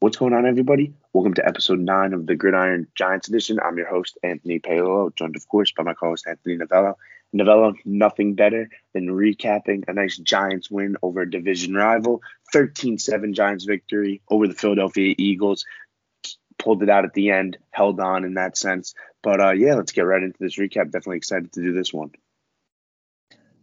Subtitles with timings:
[0.00, 0.92] What's going on, everybody?
[1.14, 3.58] Welcome to episode nine of the Gridiron Giants edition.
[3.58, 6.98] I'm your host, Anthony Paolo, joined, of course, by my co host, Anthony Novello.
[7.32, 12.20] Novello, nothing better than recapping a nice Giants win over a division rival.
[12.52, 15.64] 13 7 Giants victory over the Philadelphia Eagles.
[16.58, 18.94] Pulled it out at the end, held on in that sense.
[19.22, 20.90] But uh, yeah, let's get right into this recap.
[20.90, 22.10] Definitely excited to do this one.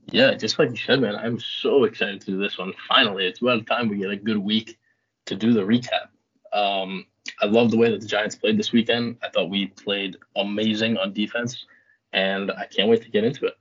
[0.08, 2.74] Yeah, just like you said, man, I'm so excited to do this one.
[2.88, 4.80] Finally, it's about time we get a good week
[5.28, 6.08] to do the recap.
[6.54, 7.06] Um,
[7.42, 9.18] I love the way that the Giants played this weekend.
[9.24, 11.66] I thought we played amazing on defense,
[12.12, 13.56] and I can't wait to get into it.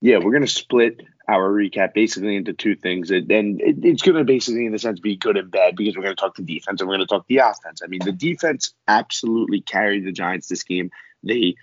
[0.00, 4.74] Yeah, we're gonna split our recap basically into two things, and it's gonna basically, in
[4.74, 7.06] a sense, be good and bad because we're gonna talk the defense and we're gonna
[7.06, 7.80] talk the offense.
[7.82, 10.90] I mean, the defense absolutely carried the Giants this game.
[11.22, 11.56] They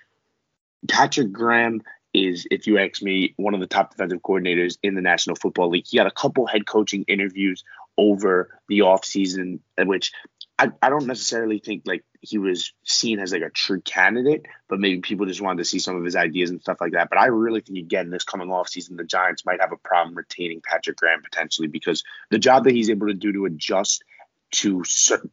[0.89, 1.81] Patrick Graham
[2.13, 5.69] is, if you ask me, one of the top defensive coordinators in the National Football
[5.69, 5.85] League.
[5.87, 7.63] He had a couple head coaching interviews
[7.97, 10.11] over the offseason, which
[10.61, 14.79] I, I don't necessarily think like he was seen as like a true candidate, but
[14.79, 17.09] maybe people just wanted to see some of his ideas and stuff like that.
[17.09, 20.13] But I really think again, this coming off season, the Giants might have a problem
[20.13, 24.03] retaining Patrick Graham potentially because the job that he's able to do to adjust
[24.51, 24.83] to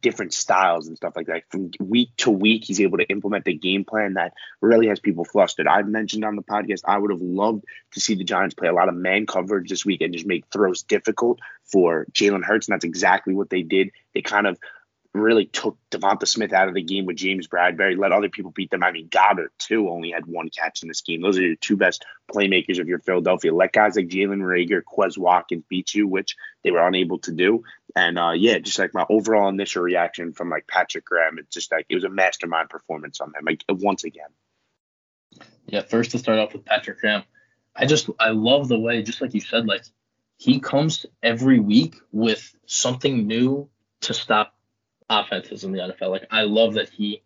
[0.01, 1.43] different styles and stuff like that.
[1.51, 5.25] From week to week, he's able to implement the game plan that really has people
[5.25, 5.67] flustered.
[5.67, 8.73] I've mentioned on the podcast, I would have loved to see the Giants play a
[8.73, 12.67] lot of man coverage this week and just make throws difficult for Jalen Hurts.
[12.67, 13.91] And that's exactly what they did.
[14.13, 14.57] They kind of
[15.13, 18.69] really took Devonta Smith out of the game with James Bradberry, let other people beat
[18.69, 18.83] them.
[18.83, 21.21] I mean, Goedert, too, only had one catch in this game.
[21.21, 23.53] Those are your two best playmakers of your Philadelphia.
[23.53, 27.63] Let guys like Jalen Reagor, Quez Watkins beat you, which they were unable to do.
[27.95, 31.71] And uh, yeah, just like my overall initial reaction from like Patrick Graham, it's just
[31.71, 34.29] like it was a mastermind performance on him, like once again.
[35.65, 37.23] Yeah, first to start off with Patrick Graham,
[37.75, 39.83] I just I love the way, just like you said, like
[40.37, 43.69] he comes every week with something new
[44.01, 44.53] to stop
[45.09, 46.09] offenses in the NFL.
[46.09, 47.23] Like I love that he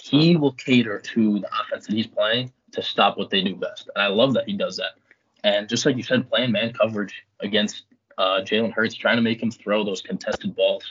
[0.00, 3.90] he will cater to the offense that he's playing to stop what they do best.
[3.94, 4.92] And I love that he does that.
[5.44, 7.84] And just like you said, playing man coverage against
[8.18, 10.84] uh, Jalen Hurts, trying to make him throw those contested balls.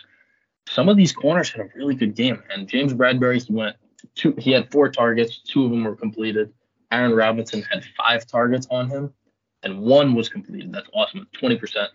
[0.68, 2.44] Some of these corners had a really good game.
[2.52, 3.76] And James Bradberry he went
[4.16, 6.54] two he had four targets, two of them were completed.
[6.92, 9.14] Aaron Robinson had five targets on him,
[9.64, 10.74] and one was completed.
[10.74, 11.88] That's awesome, 20%.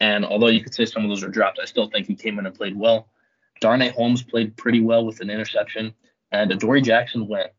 [0.00, 2.38] And although you could say some of those are dropped, I still think he came
[2.38, 3.08] in and played well.
[3.60, 5.94] Darnay Holmes played pretty well with an interception,
[6.32, 7.50] and Adoree Jackson went.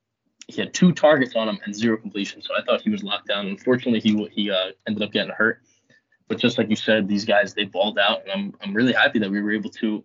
[0.48, 3.28] He had two targets on him and zero completion, so I thought he was locked
[3.28, 3.48] down.
[3.48, 5.62] Unfortunately, he he uh, ended up getting hurt.
[6.28, 9.20] But just like you said, these guys they balled out, and I'm I'm really happy
[9.20, 10.04] that we were able to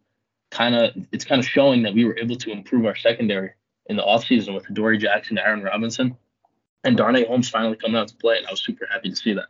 [0.51, 3.53] kind of it's kind of showing that we were able to improve our secondary
[3.87, 6.17] in the offseason with Adoree Jackson, Aaron Robinson,
[6.85, 9.35] and Darnay Holmes finally coming out to play, and I was super happy to see
[9.35, 9.47] that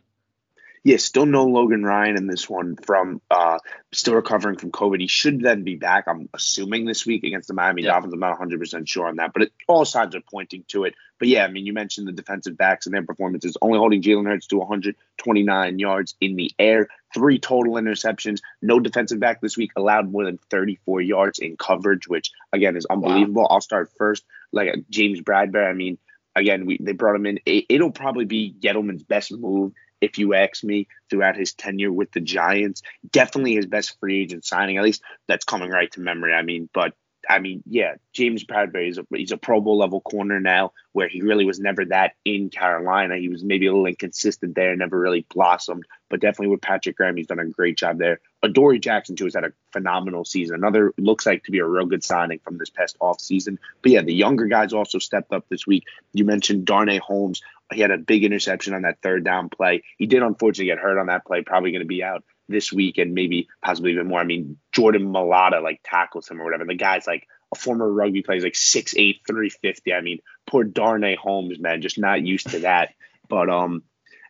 [0.84, 3.59] yeah, still no Logan Ryan in this one from uh
[3.93, 5.00] still recovering from COVID.
[5.00, 7.93] He should then be back, I'm assuming this week against the Miami yeah.
[7.93, 8.12] Dolphins.
[8.12, 10.94] I'm not 100 percent sure on that, but it, all signs are pointing to it.
[11.19, 14.27] But yeah, I mean, you mentioned the defensive backs and their performances, only holding Jalen
[14.27, 18.41] Hurts to 129 yards in the air, three total interceptions.
[18.61, 22.84] No defensive back this week allowed more than 34 yards in coverage, which again is
[22.84, 23.43] unbelievable.
[23.43, 23.49] Wow.
[23.53, 25.71] I'll start first, like James Bradberry.
[25.71, 25.97] I mean,
[26.37, 27.39] again, we they brought him in.
[27.47, 29.73] It, will probably be Gettleman's best move
[30.04, 32.82] if you ask me, throughout his tenure with the Giants.
[33.10, 36.32] Definitely his best free agent signing, at least that's coming right to memory.
[36.34, 36.94] I mean, but
[37.28, 41.09] I mean, yeah, James Bradberry is a, he's a Pro Bowl level corner now, where
[41.09, 43.16] he really was never that in Carolina.
[43.16, 45.84] He was maybe a little inconsistent there, never really blossomed.
[46.09, 48.20] But definitely with Patrick Graham, he's done a great job there.
[48.43, 50.56] Adoree Jackson too has had a phenomenal season.
[50.56, 53.59] Another looks like to be a real good signing from this past off season.
[53.82, 55.84] But yeah, the younger guys also stepped up this week.
[56.12, 57.43] You mentioned Darnay Holmes.
[57.72, 59.82] He had a big interception on that third down play.
[59.98, 61.42] He did unfortunately get hurt on that play.
[61.42, 64.20] Probably going to be out this week and maybe possibly even more.
[64.20, 66.64] I mean, Jordan Mailata like tackles him or whatever.
[66.66, 69.94] The guy's like a former rugby player, he's like 6'8", 350.
[69.94, 72.91] I mean, poor Darnay Holmes, man, just not used to that.
[73.28, 73.82] But um,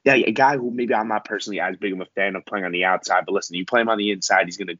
[0.05, 2.65] yeah, a guy who maybe I'm not personally as big of a fan of playing
[2.65, 4.75] on the outside, but listen, you play him on the inside, he's gonna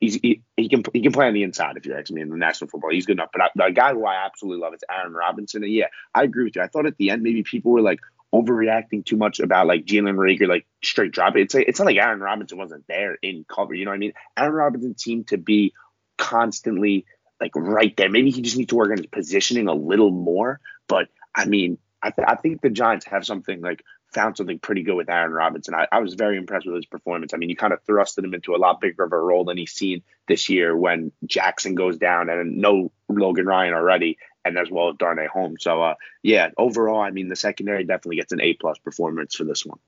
[0.00, 2.30] he's he, he can he can play on the inside if you ask me in
[2.30, 2.90] the national football.
[2.90, 3.30] He's good enough.
[3.32, 5.62] But the guy who I absolutely love is Aaron Robinson.
[5.62, 6.62] And yeah, I agree with you.
[6.62, 8.00] I thought at the end maybe people were like
[8.34, 11.36] overreacting too much about like Jalen Reagor like straight drop.
[11.36, 13.74] It's like, it's not like Aaron Robinson wasn't there in cover.
[13.74, 14.12] You know what I mean?
[14.36, 15.72] Aaron Robinson seemed to be
[16.18, 17.06] constantly
[17.40, 18.10] like right there.
[18.10, 20.60] Maybe he just needs to work on his positioning a little more.
[20.88, 23.82] But I mean, I, th- I think the Giants have something like
[24.16, 25.74] found something pretty good with Aaron Robinson.
[25.74, 27.34] I, I was very impressed with his performance.
[27.34, 29.58] I mean, you kind of thrusted him into a lot bigger of a role than
[29.58, 34.70] he's seen this year when Jackson goes down and no Logan Ryan already, and as
[34.70, 35.62] well as Darnay Holmes.
[35.62, 39.44] So uh, yeah, overall, I mean, the secondary definitely gets an A plus performance for
[39.44, 39.78] this one.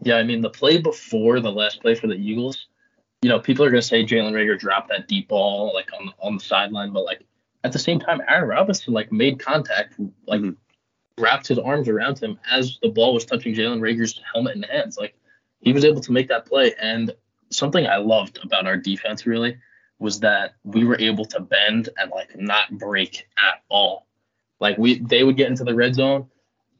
[0.00, 2.68] Yeah, I mean, the play before the last play for the Eagles,
[3.20, 6.38] you know, people are gonna say Jalen Reagor dropped that deep ball like on on
[6.38, 7.22] the sideline, but like
[7.64, 9.94] at the same time, Aaron Robinson like made contact,
[10.26, 10.50] like mm-hmm.
[11.18, 14.98] Wrapped his arms around him as the ball was touching Jalen Reagor's helmet and hands.
[14.98, 15.14] Like
[15.60, 16.74] he was able to make that play.
[16.80, 17.12] And
[17.50, 19.56] something I loved about our defense really
[19.98, 24.06] was that we were able to bend and like not break at all.
[24.60, 26.28] Like we they would get into the red zone,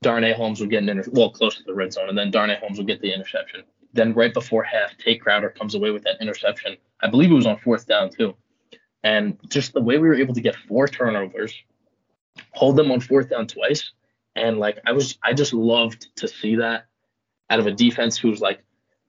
[0.02, 2.56] Darnay Holmes would get an inter- well close to the red zone, and then Darnay
[2.56, 3.62] Holmes would get the interception.
[3.94, 6.76] Then right before half, Tae Crowder comes away with that interception.
[7.00, 8.36] I believe it was on fourth down too.
[9.02, 11.54] And just the way we were able to get four turnovers,
[12.52, 13.92] hold them on fourth down twice,
[14.36, 16.86] and like I was, I just loved to see that
[17.50, 18.62] out of a defense who's like,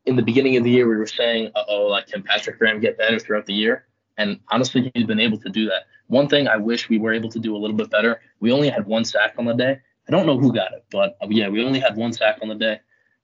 [0.06, 2.98] in the beginning of the year we were saying, oh, like can Patrick Graham get
[2.98, 3.86] better throughout the year?
[4.18, 5.83] And honestly, he's been able to do that.
[6.07, 8.22] One thing I wish we were able to do a little bit better.
[8.39, 9.80] We only had one sack on the day.
[10.07, 12.50] I don't know who got it, but uh, yeah, we only had one sack on
[12.50, 12.80] the day.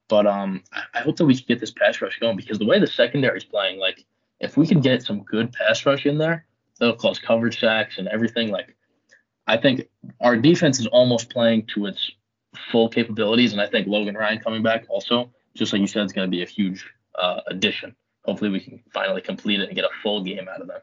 [0.08, 2.80] But um, I, hope that we can get this pass rush going because the way
[2.80, 4.06] the secondary is playing, like
[4.40, 6.46] if we can get some good pass rush in there,
[6.80, 8.50] that'll cause coverage sacks and everything.
[8.50, 8.76] Like
[9.52, 9.90] I think
[10.22, 12.12] our defense is almost playing to its
[12.72, 16.14] full capabilities, and I think Logan Ryan coming back also, just like you said, is
[16.14, 17.94] going to be a huge uh, addition.
[18.24, 20.80] Hopefully, we can finally complete it and get a full game out of them.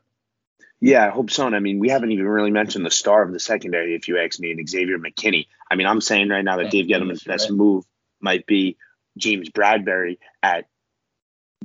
[0.80, 1.46] Yeah, I hope so.
[1.46, 4.18] And I mean, we haven't even really mentioned the star of the secondary, if you
[4.18, 5.46] ask me, and Xavier McKinney.
[5.70, 7.84] I mean, I'm saying right now that Dave Gettleman's best move
[8.20, 8.76] might be
[9.16, 10.66] James Bradberry at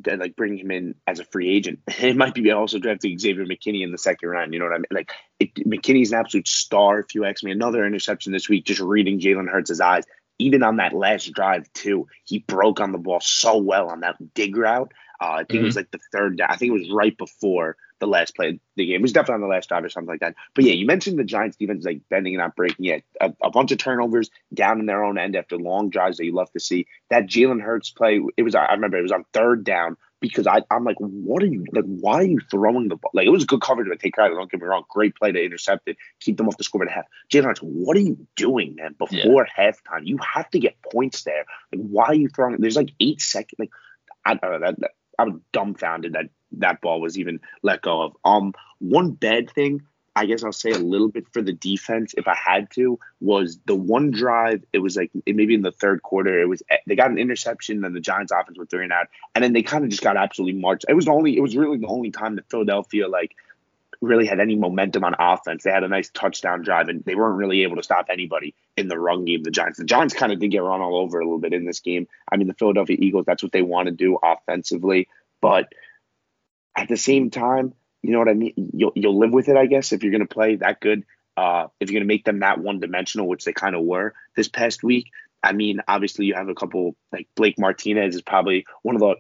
[0.05, 1.79] like bringing him in as a free agent.
[1.99, 4.53] It might be also drafting Xavier McKinney in the second round.
[4.53, 4.85] You know what I mean?
[4.91, 6.99] Like it, McKinney's an absolute star.
[6.99, 8.65] If you ask me, another interception this week.
[8.65, 10.03] Just reading Jalen Hurts' eyes.
[10.39, 14.15] Even on that last drive too, he broke on the ball so well on that
[14.33, 14.91] dig route.
[15.23, 15.57] Uh, I think mm-hmm.
[15.59, 16.49] it was like the third down.
[16.49, 18.95] I think it was right before the last play of the game.
[18.95, 20.35] It was definitely on the last drive or something like that.
[20.53, 23.05] But yeah, you mentioned the Giants defense like bending and not breaking it.
[23.21, 26.33] A, a, bunch of turnovers down in their own end after long drives that you
[26.33, 26.87] love to see.
[27.09, 30.61] That Jalen Hurts play, it was I remember it was on third down because I,
[30.69, 31.85] I'm like, what are you like?
[31.85, 33.11] Why are you throwing the ball?
[33.13, 34.35] Like it was a good coverage to take credit.
[34.35, 36.91] Don't get me wrong, great play to intercept it, keep them off the score at
[36.91, 37.05] half.
[37.31, 38.95] Jalen Hurts, what are you doing, man?
[38.97, 39.71] Before yeah.
[39.71, 41.45] halftime, you have to get points there.
[41.71, 42.59] Like why are you throwing?
[42.59, 43.59] There's like eight seconds.
[43.59, 43.71] Like
[44.25, 48.03] I don't know that, that I was dumbfounded that that ball was even let go
[48.03, 48.17] of.
[48.23, 49.81] Um, one bad thing
[50.15, 53.59] I guess I'll say a little bit for the defense if I had to was
[53.65, 54.63] the one drive.
[54.71, 56.39] It was like maybe in the third quarter.
[56.39, 59.53] It was they got an interception and the Giants offense were throwing out, and then
[59.53, 60.85] they kind of just got absolutely marched.
[60.87, 63.35] It was only it was really the only time that Philadelphia like
[64.03, 65.63] really had any momentum on offense.
[65.63, 68.87] They had a nice touchdown drive and they weren't really able to stop anybody in
[68.87, 69.43] the run game.
[69.43, 71.65] The Giants, the Giants kind of did get run all over a little bit in
[71.65, 72.07] this game.
[72.31, 75.07] I mean, the Philadelphia Eagles, that's what they want to do offensively,
[75.41, 75.71] but
[76.75, 78.53] at the same time, you know what I mean?
[78.73, 81.05] You'll you'll live with it, I guess, if you're going to play that good.
[81.35, 84.13] Uh, if you're going to make them that one dimensional, which they kind of were
[84.35, 85.09] this past week.
[85.41, 89.15] I mean, obviously you have a couple like Blake Martinez is probably one of the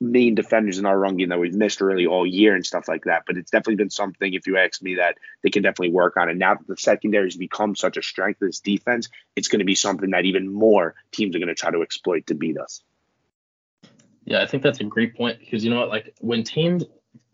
[0.00, 3.04] main defenders in our run game that we've missed really all year and stuff like
[3.04, 3.24] that.
[3.26, 6.28] But it's definitely been something, if you ask me, that they can definitely work on.
[6.28, 9.58] And now that the secondary has become such a strength of this defense, it's going
[9.58, 12.58] to be something that even more teams are going to try to exploit to beat
[12.58, 12.82] us.
[14.24, 16.84] Yeah, I think that's a great point because you know what, like when teams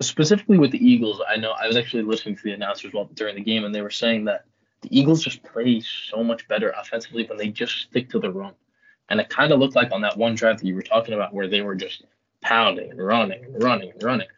[0.01, 3.35] specifically with the Eagles, I know I was actually listening to the announcers while during
[3.35, 4.45] the game, and they were saying that
[4.83, 8.55] the Eagles just play so much better offensively when they just stick to the run.
[9.09, 11.35] And it kind of looked like on that one drive that you were talking about
[11.35, 12.05] where they were just
[12.45, 14.29] pounding running running running.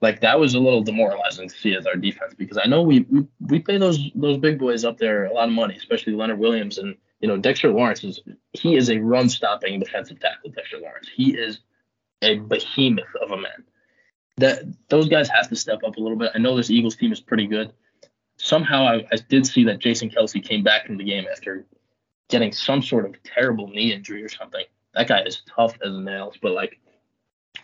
[0.00, 3.00] Like that was a little demoralizing to see as our defense because I know we
[3.10, 6.38] we, we pay those those big boys up there a lot of money, especially Leonard
[6.38, 8.20] Williams and you know Dexter Lawrence is
[8.52, 10.50] he is a run stopping defensive tackle.
[10.50, 11.60] Dexter Lawrence, he is
[12.22, 13.64] a behemoth of a man
[14.36, 16.30] that those guys have to step up a little bit.
[16.34, 17.72] I know this Eagles team is pretty good.
[18.36, 21.66] Somehow I, I did see that Jason Kelce came back from the game after
[22.28, 24.64] getting some sort of terrible knee injury or something.
[24.94, 26.78] That guy is tough as nails, but like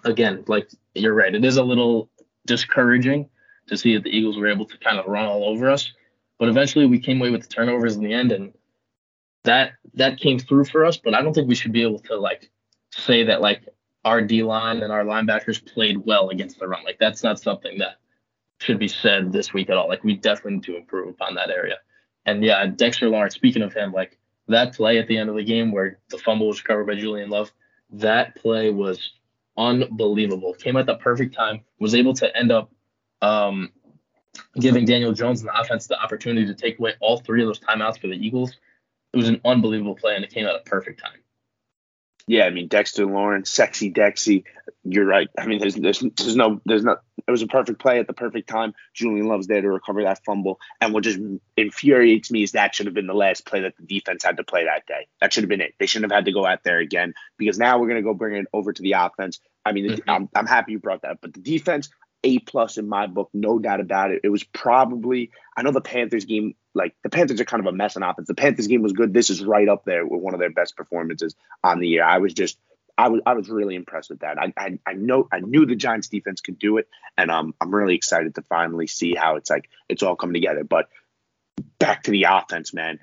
[0.04, 2.10] again, like you're right, it is a little
[2.46, 3.28] discouraging
[3.66, 5.92] to see that the Eagles were able to kind of run all over us.
[6.38, 8.52] But eventually we came away with the turnovers in the end and
[9.44, 12.16] that that came through for us, but I don't think we should be able to
[12.16, 12.50] like
[12.90, 13.68] say that like
[14.04, 16.84] our D line and our linebackers played well against the run.
[16.84, 17.96] Like that's not something that
[18.60, 19.88] should be said this week at all.
[19.88, 21.76] Like we definitely need to improve upon that area.
[22.26, 25.44] And yeah, Dexter Lawrence, speaking of him, like that play at the end of the
[25.44, 27.52] game where the fumble was recovered by Julian Love,
[27.90, 29.12] that play was
[29.56, 30.54] unbelievable.
[30.54, 32.70] Came at the perfect time, was able to end up
[33.22, 33.70] um,
[34.58, 37.60] giving Daniel Jones and the offense the opportunity to take away all three of those
[37.60, 38.52] timeouts for the Eagles.
[39.12, 41.20] It was an unbelievable play and it came at a perfect time.
[42.26, 44.44] Yeah, I mean Dexter Lawrence, sexy Dexy.
[44.82, 45.28] You're right.
[45.38, 47.02] I mean, there's there's there's no there's not.
[47.26, 48.74] It was a perfect play at the perfect time.
[48.92, 50.60] Julian Love's there to recover that fumble.
[50.80, 51.18] And what just
[51.56, 54.44] infuriates me is that should have been the last play that the defense had to
[54.44, 55.06] play that day.
[55.20, 55.74] That should have been it.
[55.78, 58.36] They shouldn't have had to go out there again because now we're gonna go bring
[58.36, 59.40] it over to the offense.
[59.64, 60.10] I mean, mm-hmm.
[60.10, 61.90] I'm I'm happy you brought that, up, but the defense.
[62.26, 64.22] A plus in my book, no doubt about it.
[64.24, 67.76] It was probably I know the Panthers game like the Panthers are kind of a
[67.76, 68.28] mess on offense.
[68.28, 69.12] The Panthers game was good.
[69.12, 72.02] This is right up there with one of their best performances on the year.
[72.02, 72.58] I was just
[72.96, 74.38] I was I was really impressed with that.
[74.38, 77.74] I I, I know I knew the Giants defense could do it, and um I'm
[77.74, 80.64] really excited to finally see how it's like it's all coming together.
[80.64, 80.88] But
[81.78, 83.00] back to the offense, man.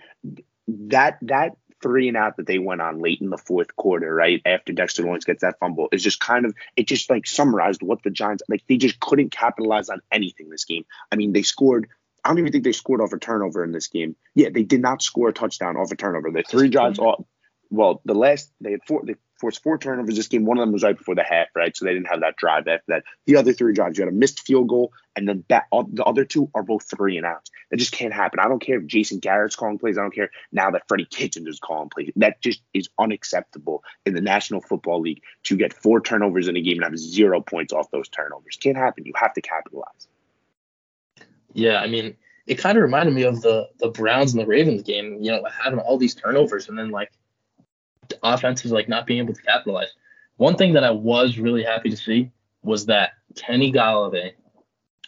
[0.68, 4.42] That that three and out that they went on late in the fourth quarter, right
[4.46, 8.04] after Dexter Lawrence gets that fumble, is just kind of it just like summarized what
[8.04, 8.64] the Giants like.
[8.68, 10.86] They just couldn't capitalize on anything this game.
[11.12, 11.90] I mean, they scored
[12.24, 14.16] I don't even think they scored off a turnover in this game.
[14.36, 16.32] Yeah, they did not score a touchdown off a turnover.
[16.32, 17.28] The three drives all
[17.70, 20.46] well, the last they had four they forced four turnovers this game.
[20.46, 21.76] One of them was right before the half, right?
[21.76, 23.04] So they didn't have that drive after that.
[23.26, 26.24] The other three drives, you had a missed field goal, and then that the other
[26.24, 27.50] two are both three and outs.
[27.72, 28.40] That just can't happen.
[28.40, 29.98] I don't care if Jason Garrett's calling plays.
[29.98, 32.12] I don't care now that Freddie Kitchens is calling plays.
[32.16, 36.62] That just is unacceptable in the National Football League to get four turnovers in a
[36.62, 38.58] game and have zero points off those turnovers.
[38.62, 39.06] Can't happen.
[39.06, 40.08] You have to capitalize.
[41.54, 42.16] Yeah, I mean,
[42.48, 45.18] it kind of reminded me of the the Browns and the Ravens game.
[45.22, 47.12] You know, having all these turnovers and then like
[48.24, 49.90] offenses like not being able to capitalize.
[50.38, 52.32] One thing that I was really happy to see
[52.64, 54.34] was that Kenny Golladay,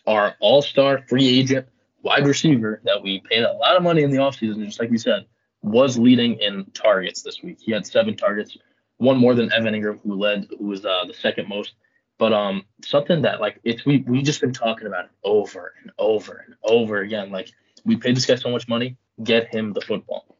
[0.05, 1.67] our all-star free agent
[2.01, 4.97] wide receiver that we paid a lot of money in the offseason, just like we
[4.97, 5.25] said,
[5.61, 7.57] was leading in targets this week.
[7.61, 8.57] He had seven targets,
[8.97, 11.73] one more than Evan Engram, who led, who was uh, the second most.
[12.19, 15.91] But um, something that like it's we we just been talking about it over and
[15.97, 17.31] over and over again.
[17.31, 17.51] Like
[17.85, 20.37] we paid this guy so much money, get him the football.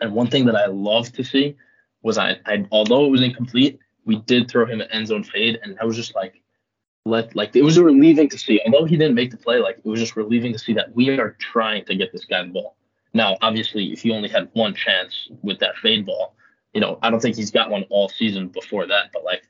[0.00, 1.56] And one thing that I love to see
[2.02, 5.58] was I, I although it was incomplete, we did throw him an end zone fade,
[5.62, 6.40] and I was just like,
[7.04, 8.60] let like it was relieving to see.
[8.64, 11.10] Although he didn't make the play, like it was just relieving to see that we
[11.18, 12.76] are trying to get this guy the ball.
[13.14, 16.36] Now, obviously, if he only had one chance with that fade ball,
[16.74, 19.42] you know, I don't think he's got one all season before that, but like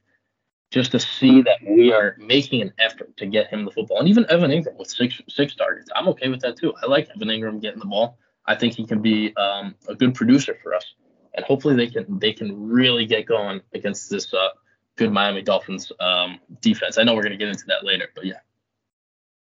[0.70, 3.98] just to see that we are making an effort to get him the football.
[3.98, 6.72] And even Evan Engram with six six targets, I'm okay with that too.
[6.82, 8.18] I like Evan Engram getting the ball.
[8.46, 10.94] I think he can be um, a good producer for us,
[11.36, 14.48] and hopefully they can they can really get going against this uh,
[14.96, 16.98] good Miami Dolphins um, defense.
[16.98, 18.40] I know we're gonna get into that later, but yeah.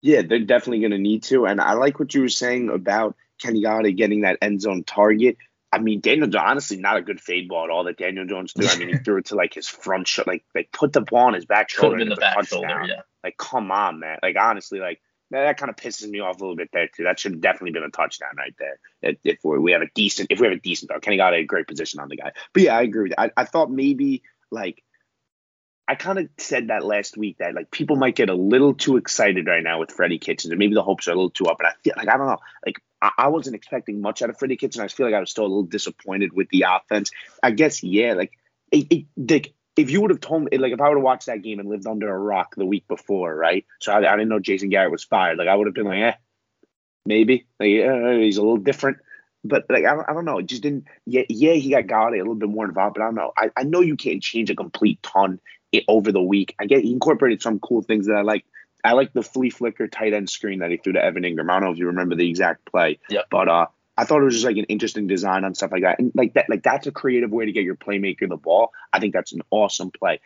[0.00, 3.62] Yeah, they're definitely gonna need to, and I like what you were saying about Kenny
[3.62, 5.38] Golladay getting that end zone target.
[5.70, 8.52] I mean, Daniel Jones, honestly, not a good fade ball at all that Daniel Jones
[8.52, 8.68] threw.
[8.68, 11.26] I mean, he threw it to like his front shoulder, like like put the ball
[11.26, 11.96] on his back shoulder.
[11.96, 12.62] Put him in the back touchdown.
[12.62, 13.00] shoulder, yeah.
[13.24, 14.18] Like, come on, man.
[14.22, 17.04] Like, honestly, like that, that kind of pisses me off a little bit there too.
[17.04, 18.78] That should have definitely been a touchdown right there.
[19.24, 21.66] If, we have a decent, if we have a decent throw, Kenny got a great
[21.66, 22.32] position on the guy.
[22.52, 23.32] But yeah, I agree with that.
[23.36, 24.82] I, I thought maybe like
[25.88, 28.98] I kind of said that last week that like people might get a little too
[28.98, 31.60] excited right now with Freddie Kitchens, and maybe the hopes are a little too up.
[31.60, 34.38] And I feel like I don't know, like I, I wasn't expecting much out of
[34.38, 34.82] Freddie Kitchen.
[34.82, 37.10] I feel like I was still a little disappointed with the offense.
[37.42, 38.32] I guess yeah, like
[38.70, 41.26] it, it like if you would have told me like if I would have watched
[41.26, 43.64] that game and lived under a rock the week before, right?
[43.80, 45.38] So I, I didn't know Jason Garrett was fired.
[45.38, 46.14] Like I would have been like, eh,
[47.06, 48.98] maybe like uh, he's a little different.
[49.44, 50.86] But like I don't, I don't know, it just didn't.
[51.06, 53.32] Yeah, yeah, he got Golladay a little bit more involved, but I don't know.
[53.36, 55.38] I, I know you can't change a complete ton
[55.70, 56.56] it, over the week.
[56.58, 58.44] I get he incorporated some cool things that I like.
[58.82, 61.50] I like the flea flicker tight end screen that he threw to Evan Engram.
[61.50, 63.22] I don't know if you remember the exact play, yeah.
[63.30, 63.66] but uh,
[63.98, 66.34] I thought it was just like an interesting design on stuff like that, and like
[66.34, 68.70] that, like that's a creative way to get your playmaker the ball.
[68.92, 70.20] I think that's an awesome play,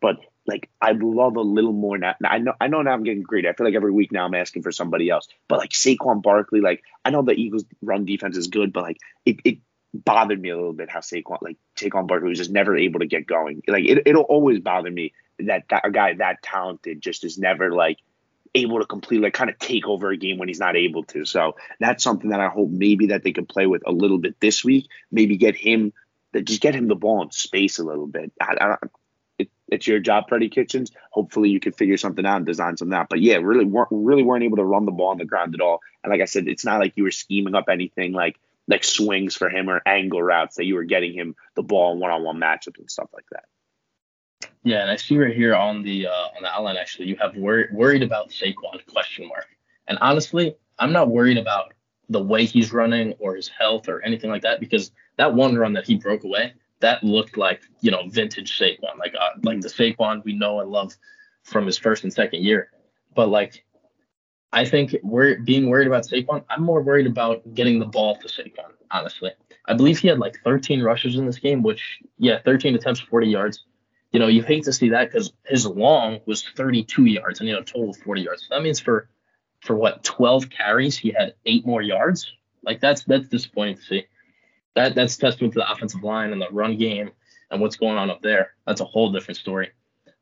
[0.00, 2.14] but like I'd love a little more now.
[2.24, 3.48] I know I know now I'm getting greedy.
[3.48, 6.60] I feel like every week now I'm asking for somebody else, but like Saquon Barkley,
[6.60, 9.58] like I know the Eagles run defense is good, but like it it
[9.92, 13.06] bothered me a little bit how Saquon like Saquon Barkley was just never able to
[13.06, 13.60] get going.
[13.66, 17.72] Like it, it'll always bother me that, that a guy that talented just is never
[17.72, 17.98] like
[18.56, 21.24] able to completely like kind of take over a game when he's not able to.
[21.24, 24.40] So that's something that I hope maybe that they can play with a little bit
[24.40, 24.88] this week.
[25.12, 25.92] Maybe get him
[26.42, 28.30] just get him the ball in space a little bit.
[28.40, 28.76] I, I,
[29.38, 30.90] it, it's your job, Freddie Kitchens.
[31.10, 33.08] Hopefully you can figure something out and design something out.
[33.08, 35.60] But yeah, really weren't really weren't able to run the ball on the ground at
[35.60, 35.80] all.
[36.02, 39.36] And like I said, it's not like you were scheming up anything like like swings
[39.36, 42.22] for him or angle routes that you were getting him the ball in one on
[42.22, 43.44] one matchups and stuff like that.
[44.66, 47.36] Yeah, and I see right here on the uh, on the outline actually you have
[47.36, 49.46] wor- worried about Saquon question mark.
[49.86, 51.72] And honestly, I'm not worried about
[52.08, 55.72] the way he's running or his health or anything like that because that one run
[55.74, 59.68] that he broke away that looked like you know vintage Saquon, like uh, like the
[59.68, 60.96] Saquon we know and love
[61.44, 62.72] from his first and second year.
[63.14, 63.64] But like
[64.52, 66.42] I think we're being worried about Saquon.
[66.50, 69.30] I'm more worried about getting the ball to Saquon, honestly.
[69.66, 73.28] I believe he had like 13 rushes in this game, which, yeah, 13 attempts, 40
[73.28, 73.64] yards.
[74.12, 77.54] You know, you hate to see that because his long was 32 yards and, you
[77.54, 78.46] know, total 40 yards.
[78.50, 79.08] That means for,
[79.60, 82.32] for what, 12 carries, he had eight more yards.
[82.62, 84.06] Like, that's that's disappointing to see.
[84.76, 87.10] That That's testament to the offensive line and the run game
[87.50, 88.50] and what's going on up there.
[88.66, 89.70] That's a whole different story.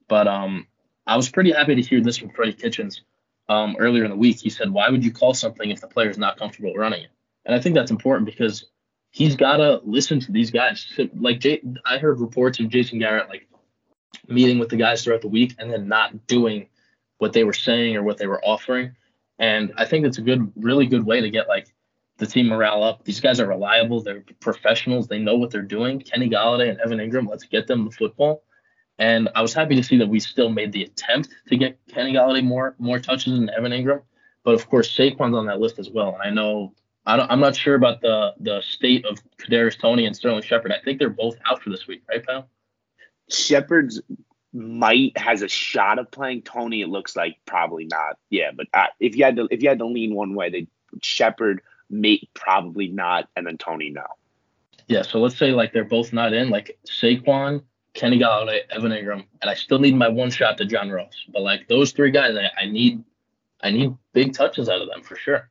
[0.07, 0.69] But um,
[1.07, 3.03] I was pretty happy to hear this from Freddie Kitchens
[3.49, 4.39] um, earlier in the week.
[4.39, 7.11] He said, "Why would you call something if the player's not comfortable running it?"
[7.45, 8.67] And I think that's important because
[9.11, 10.87] he's got to listen to these guys.
[11.15, 13.49] Like Jay, I heard reports of Jason Garrett like
[14.29, 16.69] meeting with the guys throughout the week and then not doing
[17.19, 18.95] what they were saying or what they were offering.
[19.39, 21.75] And I think it's a good, really good way to get like
[22.19, 23.05] the team morale up.
[23.05, 24.01] These guys are reliable.
[24.01, 25.09] They're professionals.
[25.09, 26.01] They know what they're doing.
[26.01, 28.45] Kenny Golladay and Evan Engram, let's get them the football.
[28.99, 32.13] And I was happy to see that we still made the attempt to get Kenny
[32.13, 34.03] Golladay more more touches than Evan Engram.
[34.45, 36.15] But of course, Saquon's on that list as well.
[36.15, 40.15] And I know I I'm not sure about the the state of Kadarius Toney and
[40.15, 40.73] Sterling Shepard.
[40.73, 42.49] I think they're both out for this week, right, pal?
[43.29, 44.01] Shepard's
[44.53, 46.43] might has a shot of playing.
[46.43, 46.83] Toney.
[46.83, 48.19] it looks like probably not.
[48.31, 50.69] Yeah, but uh, if you had to if you had to lean one way, they
[51.03, 54.07] Shepard may probably not, and then Toney no.
[54.87, 57.63] Yeah, so let's say like they're both not in, like Saquon,
[57.95, 61.15] Kenny Golladay, Evan Engram, and I still need my one shot to John Ross.
[61.33, 63.03] But like those three guys, I, I need
[63.61, 65.51] I need big touches out of them for sure.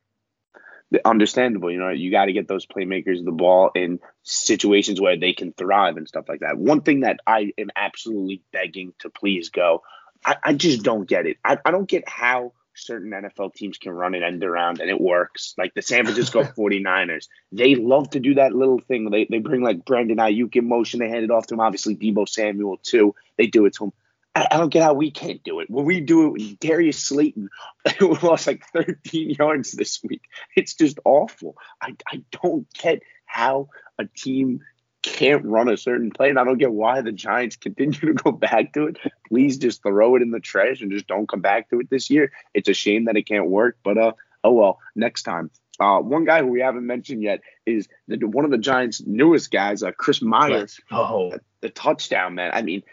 [1.04, 5.32] Understandable, you know, you got to get those playmakers the ball in situations where they
[5.32, 6.56] can thrive and stuff like that.
[6.56, 9.82] One thing that I am absolutely begging to please go,
[10.24, 11.38] I, I just don't get it.
[11.44, 15.00] I, I don't get how certain NFL teams can run an end around and it
[15.00, 15.54] works.
[15.56, 19.10] Like the San Francisco 49ers, they love to do that little thing.
[19.10, 21.60] They, they bring like Brandon Aiyuk in motion, they hand it off to him.
[21.60, 23.14] Obviously, Deebo Samuel too.
[23.36, 23.92] They do it to him.
[24.34, 25.70] I, don't get how we can't do it.
[25.70, 27.50] When we do it, with Darius Slayton
[28.00, 30.22] lost like 13 yards this week.
[30.56, 31.56] It's just awful.
[31.80, 34.60] I, I don't get how a team
[35.02, 38.32] can't run a certain play, and I don't get why the Giants continue to go
[38.32, 38.96] back to it.
[39.28, 42.10] Please just throw it in the trash and just don't come back to it this
[42.10, 42.32] year.
[42.54, 44.12] It's a shame that it can't work, but uh,
[44.42, 45.50] oh well, next time.
[45.80, 49.50] Uh, one guy who we haven't mentioned yet is the, one of the Giants' newest
[49.50, 50.78] guys, uh, Chris Myarick.
[50.92, 52.52] Oh, the, the touchdown man.
[52.54, 52.84] I mean,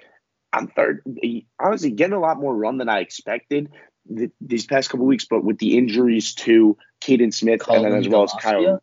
[0.53, 1.03] on third,
[1.59, 3.71] honestly getting a lot more run than I expected
[4.09, 8.07] the, these past couple weeks, but with the injuries to Kaden Smith and then as
[8.07, 8.81] well as Kyle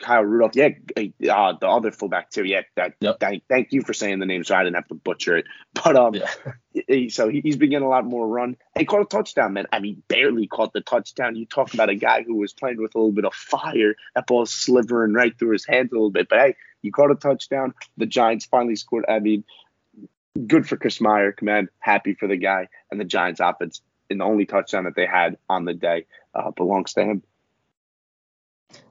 [0.00, 0.56] Kyle Rudolph.
[0.56, 2.44] Yeah, uh, the other fullback too.
[2.44, 3.20] Yeah, that, yep.
[3.20, 5.46] thank, thank you for saying the name so I didn't have to butcher it.
[5.84, 7.08] But um, yeah.
[7.10, 8.56] so he, he's been getting a lot more run.
[8.76, 9.66] He caught a touchdown, man.
[9.72, 11.36] I mean, barely caught the touchdown.
[11.36, 13.94] You talk about a guy who was playing with a little bit of fire.
[14.14, 16.28] That ball's slivering right through his hands a little bit.
[16.28, 17.74] But hey, you caught a touchdown.
[17.98, 19.04] The Giants finally scored.
[19.08, 19.44] I mean,
[20.46, 21.36] good for Chris Myarick.
[21.36, 23.80] Command happy for the guy and the Giants offense.
[24.08, 27.22] And the only touchdown that they had on the day uh, belongs to him.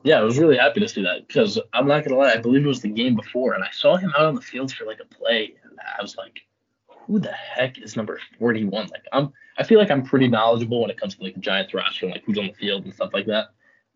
[0.04, 2.66] Yeah, I was really happy to see that because I'm not gonna lie, I believe
[2.66, 5.00] it was the game before, and I saw him out on the field for like
[5.00, 6.42] a play, and I was like,
[6.88, 10.90] "Who the heck is number 41?" Like, I'm, I feel like I'm pretty knowledgeable when
[10.90, 13.14] it comes to like the Giants roster and like who's on the field and stuff
[13.14, 13.50] like that.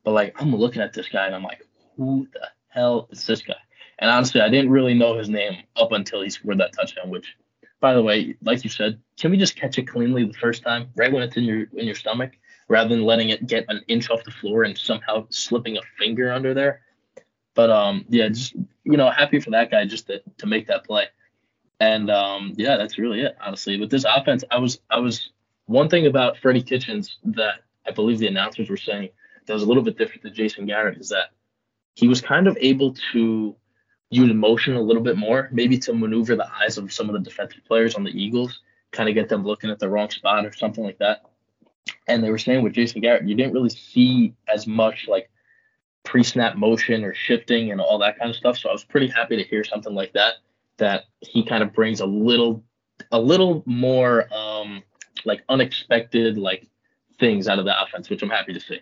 [0.04, 1.66] But like, I'm looking at this guy and I'm like,
[1.98, 3.56] "Who the hell is this guy?"
[4.04, 7.10] And honestly, I didn't really know his name up until he scored that touchdown.
[7.10, 7.38] Which,
[7.80, 10.90] by the way, like you said, can we just catch it cleanly the first time,
[10.96, 12.34] right when it's in your in your stomach?
[12.68, 16.32] rather than letting it get an inch off the floor and somehow slipping a finger
[16.32, 16.82] under there.
[17.54, 20.86] But um, yeah, just you know, happy for that guy just to, to make that
[20.86, 21.08] play.
[21.80, 23.80] And um, yeah, that's really it, honestly.
[23.80, 25.32] With this offense, I was I was
[25.66, 29.10] one thing about Freddie Kitchens that I believe the announcers were saying
[29.46, 31.32] that was a little bit different than Jason Garrett is that
[31.96, 33.56] he was kind of able to
[34.14, 37.20] use motion a little bit more, maybe to maneuver the eyes of some of the
[37.20, 38.60] defensive players on the Eagles,
[38.92, 41.24] kind of get them looking at the wrong spot or something like that.
[42.08, 45.30] And they were saying with Jason Garrett, you didn't really see as much like
[46.04, 48.58] pre-snap motion or shifting and all that kind of stuff.
[48.58, 50.36] So I was pretty happy to hear something like that.
[50.78, 52.64] That he kind of brings a little,
[53.12, 54.84] a little more um,
[55.26, 56.68] like unexpected like
[57.20, 58.80] things out of the offense, which I'm happy to see.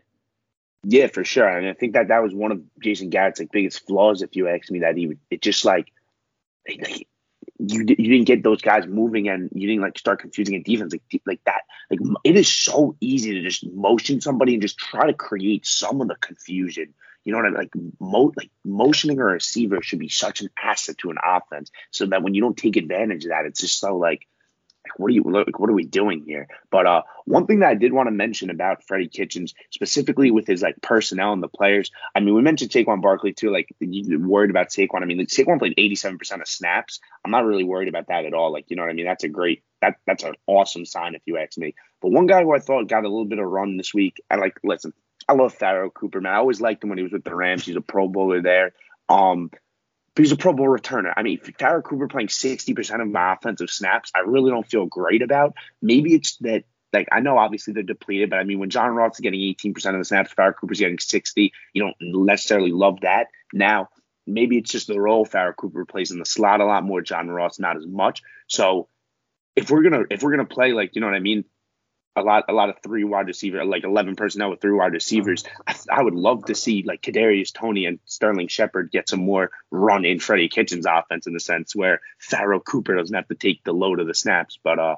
[0.84, 1.48] Yeah, for sure.
[1.48, 4.48] And I think that that was one of Jason Garrett's like biggest flaws, if you
[4.48, 4.80] ask me.
[4.80, 5.92] That he would, it just like,
[6.68, 7.08] like
[7.60, 10.94] you you didn't get those guys moving and you didn't like start confusing a defense
[10.94, 11.62] like like that.
[11.92, 16.02] Like it is so easy to just motion somebody and just try to create some
[16.02, 16.94] of the confusion.
[17.26, 17.58] You know what I mean?
[17.60, 22.08] Like mo- like motioning a receiver should be such an asset to an offense, so
[22.08, 24.28] that when you don't take advantage of that, it's just so like
[24.98, 26.48] what are you like, what are we doing here?
[26.70, 30.48] But uh, one thing that I did want to mention about Freddie Kitchens, specifically with
[30.48, 31.92] his like personnel and the players.
[32.16, 33.52] I mean, we mentioned Saquon Barkley too.
[33.52, 35.02] Like you worried about Saquon.
[35.02, 37.00] I mean, like, Saquon played 87% of snaps.
[37.24, 38.52] I'm not really worried about that at all.
[38.52, 39.06] Like you know what I mean?
[39.06, 41.76] That's a great that that's an awesome sign if you ask me.
[42.02, 44.22] But one guy who I thought got a little bit of run this week.
[44.30, 44.94] I like listen.
[45.28, 46.34] I love Pharoh Cooper, man.
[46.34, 47.66] I always liked him when he was with the Rams.
[47.66, 48.74] He's a Pro Bowler there.
[49.08, 49.52] Um,
[50.16, 51.14] but he's a Pro Bowl returner.
[51.16, 55.22] I mean, Pharoh Cooper playing 60% of my offensive snaps, I really don't feel great
[55.22, 55.56] about.
[55.82, 59.16] Maybe it's that, like, I know obviously they're depleted, but I mean, when John Ross
[59.16, 63.28] is getting 18% of the snaps, Pharoh Cooper's getting 60, you don't necessarily love that.
[63.54, 63.90] Now,
[64.28, 67.30] maybe it's just the role Pharoh Cooper plays in the slot a lot more, John
[67.30, 68.22] Ross not as much.
[68.48, 68.88] So
[69.56, 71.46] if we're gonna if we're gonna play like you know what I mean,
[72.16, 75.44] a lot a lot of three wide receiver, like eleven personnel with three wide receivers.
[75.66, 79.52] I, I would love to see like Kadarius Toney and Sterling Shepard get some more
[79.70, 83.64] run in Freddie Kitchens offense in the sense where Pharoh Cooper doesn't have to take
[83.64, 84.60] the load of the snaps.
[84.64, 84.96] But uh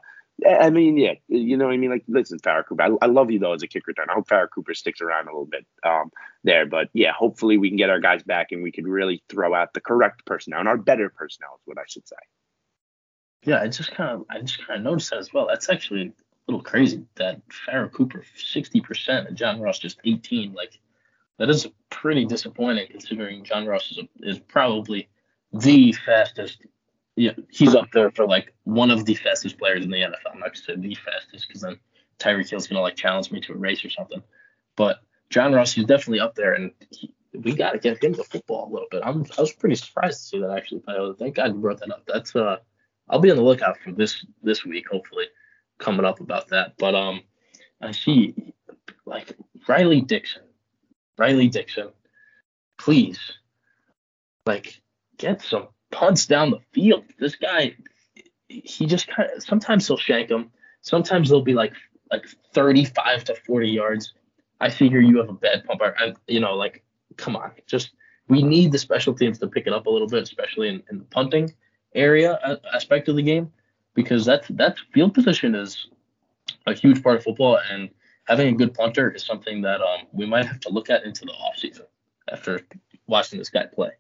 [0.50, 1.92] I mean, yeah, you know what I mean?
[1.92, 4.08] Like, listen, Pharoh Cooper, I, I love you though as a kick return.
[4.10, 6.12] I hope Pharoh Cooper sticks around a little bit um,
[6.44, 6.66] there.
[6.66, 9.74] But yeah, hopefully we can get our guys back and we could really throw out
[9.74, 12.16] the correct personnel and our better personnel is what I should say.
[13.46, 15.48] Yeah, I just kind of I just kind of noticed that as well.
[15.48, 16.14] That's actually
[16.48, 20.54] little crazy that Pharoh Cooper 60% and John Ross just 18.
[20.54, 20.80] Like
[21.40, 25.10] that is pretty disappointing considering John Ross is, a, is probably
[25.52, 26.60] the fastest.
[27.16, 30.34] Yeah, he's up there for like one of the fastest players in the NFL.
[30.34, 31.80] I'm not gonna say the fastest because then
[32.20, 34.22] Tyreek Hill's gonna like challenge me to a race or something.
[34.76, 38.24] But John Ross, he's definitely up there, and he, we got to get him to
[38.24, 39.02] football a little bit.
[39.06, 40.84] I'm I was pretty surprised to see that actually.
[41.20, 42.04] Thank God you brought that up.
[42.08, 42.58] That's uh,
[43.10, 45.26] I'll be on the lookout for this this week hopefully
[45.84, 46.74] coming up about that.
[46.78, 47.22] But um,
[47.82, 48.54] I see
[49.06, 49.36] like
[49.68, 50.44] Riley Dixon,
[51.18, 51.90] Riley Dixon,
[52.78, 53.20] please,
[54.46, 54.82] like
[55.18, 57.04] get some punts down the field.
[57.20, 57.76] This guy,
[58.48, 60.52] he just kind of sometimes he'll shank them.
[60.82, 61.74] Sometimes they'll be like
[62.12, 64.14] like 35 to 40 yards.
[64.60, 65.94] I figure you have a bad pumper.
[65.98, 66.84] I, you know, like
[67.18, 67.92] come on, just
[68.30, 71.00] we need the special teams to pick it up a little bit, especially in, in
[71.00, 71.54] the punting
[71.94, 73.52] area aspect of the game
[73.94, 75.88] because that's that field position is
[76.66, 77.90] a huge part of football, and
[78.26, 81.26] having a good punter is something that um, we might have to look at into
[81.26, 81.86] the offseason
[82.32, 82.62] after
[83.08, 83.92] watching this guy play.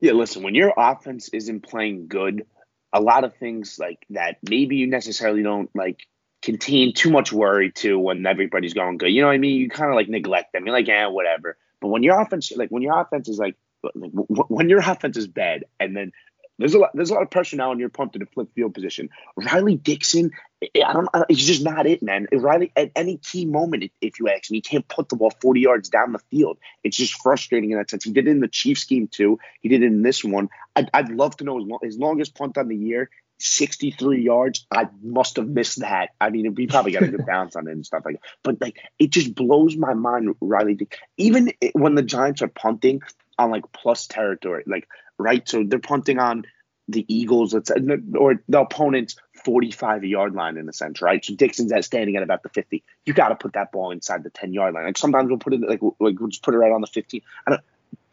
[0.00, 2.46] Yeah, listen, when your offense isn't playing good,
[2.92, 6.06] a lot of things like that maybe you necessarily don't like
[6.42, 9.10] contain too much worry to when everybody's going good.
[9.10, 9.60] You know what I mean?
[9.60, 10.66] You kind of like neglect them.
[10.66, 11.56] You're like, yeah, whatever.
[11.80, 13.56] But when your offense, like when your offense is like,
[13.94, 16.12] like when your offense is bad, and then
[16.62, 16.90] there's a lot.
[16.94, 19.10] There's a lot of pressure now on your punter to flip field position.
[19.36, 20.30] Riley Dixon,
[20.62, 21.08] eh, I don't.
[21.12, 22.28] Uh, he's just not it, man.
[22.32, 25.60] Riley, at any key moment, if you ask me, he can't put the ball 40
[25.60, 26.58] yards down the field.
[26.84, 28.04] It's just frustrating in that sense.
[28.04, 29.40] He did it in the Chiefs game too.
[29.60, 30.50] He did it in this one.
[30.76, 33.10] I'd, I'd love to know his, long, his longest punt on the year.
[33.40, 34.64] 63 yards.
[34.70, 36.10] I must have missed that.
[36.20, 38.28] I mean, we probably got a good bounce on it and stuff like that.
[38.44, 40.74] But like, it just blows my mind, Riley.
[40.74, 41.02] Dixon.
[41.16, 43.02] Even when the Giants are punting
[43.36, 44.86] on like plus territory, like
[45.22, 45.48] right?
[45.48, 46.44] So they're punting on
[46.88, 47.70] the Eagles, let's
[48.16, 51.24] or the opponent's 45 yard line in a sense, right?
[51.24, 52.82] So Dixon's at standing at about the 50.
[53.06, 54.84] You got to put that ball inside the 10 yard line.
[54.84, 57.22] Like sometimes we'll put it like, like we'll just put it right on the 15.
[57.46, 57.62] I don't,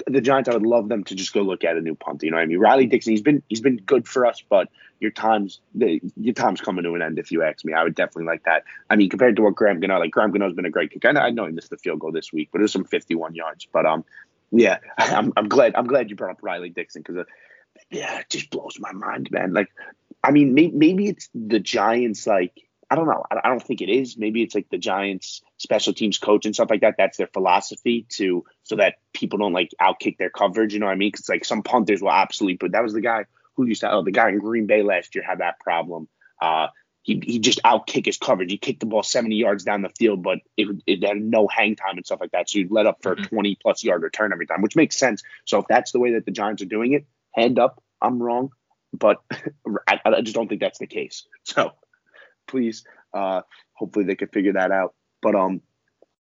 [0.08, 2.24] the Giants, I would love them to just go look at a new punt.
[2.24, 2.60] You know what I mean?
[2.60, 4.70] Riley Dixon, he's been he's been good for us, but
[5.00, 7.20] your time's the, your time's coming to an end.
[7.20, 8.64] If you ask me, I would definitely like that.
[8.90, 11.06] I mean, compared to what Graham Gano, like Graham Gano's been a great kick.
[11.06, 12.86] I know, I know he missed the field goal this week, but it was some
[12.86, 13.68] 51 yards.
[13.72, 14.04] But um,
[14.52, 17.24] yeah, I'm, I'm glad I'm glad you brought up Riley Dixon because uh,
[17.90, 19.54] yeah, it just blows my mind, man.
[19.54, 19.70] Like,
[20.24, 22.28] I mean, maybe, maybe it's the Giants.
[22.28, 22.54] Like,
[22.90, 23.24] I don't know.
[23.32, 24.18] I, I don't think it is.
[24.18, 26.96] Maybe it's like the Giants special teams coach and stuff like that.
[26.98, 30.74] That's their philosophy to so that people don't like outkick their coverage.
[30.74, 31.12] You know what I mean?
[31.12, 32.58] Because like some punters will absolutely.
[32.58, 33.92] But that was the guy who used to.
[33.92, 36.08] Oh, the guy in Green Bay last year had that problem.
[36.42, 36.68] Uh,
[37.02, 38.52] he, he just outkick his coverage.
[38.52, 41.76] He kicked the ball 70 yards down the field, but it, it had no hang
[41.76, 42.50] time and stuff like that.
[42.50, 43.24] So you'd let up for mm-hmm.
[43.24, 45.24] a 20 plus yard return every time, which makes sense.
[45.46, 48.52] So if that's the way that the Giants are doing it, hand up, I'm wrong,
[48.94, 49.18] but
[49.88, 51.26] I, I just don't think that's the case.
[51.46, 51.72] So
[52.48, 52.84] please,
[53.14, 53.42] uh,
[53.74, 54.94] hopefully they can figure that out.
[55.22, 55.62] But um,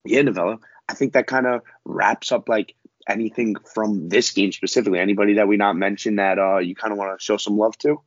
[0.04, 2.76] yeah, Novello, I think that kind of wraps up like
[3.08, 5.00] anything from this game specifically.
[5.00, 7.78] Anybody that we not mentioned that uh you kind of want to show some love
[7.80, 8.02] to?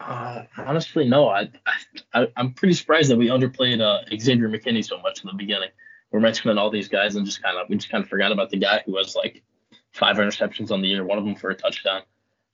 [0.00, 1.28] Uh, honestly, no.
[1.28, 1.50] I,
[2.14, 5.68] I I'm pretty surprised that we underplayed uh, Xavier McKinney so much in the beginning.
[6.10, 8.50] We're mentioning all these guys and just kind of we just kind of forgot about
[8.50, 9.42] the guy who has like
[9.92, 12.02] five interceptions on the year, one of them for a touchdown.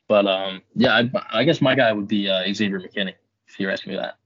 [0.09, 3.15] But um, yeah, I, I guess my guy would be uh, Xavier McKinney
[3.47, 4.19] if you're asking me that.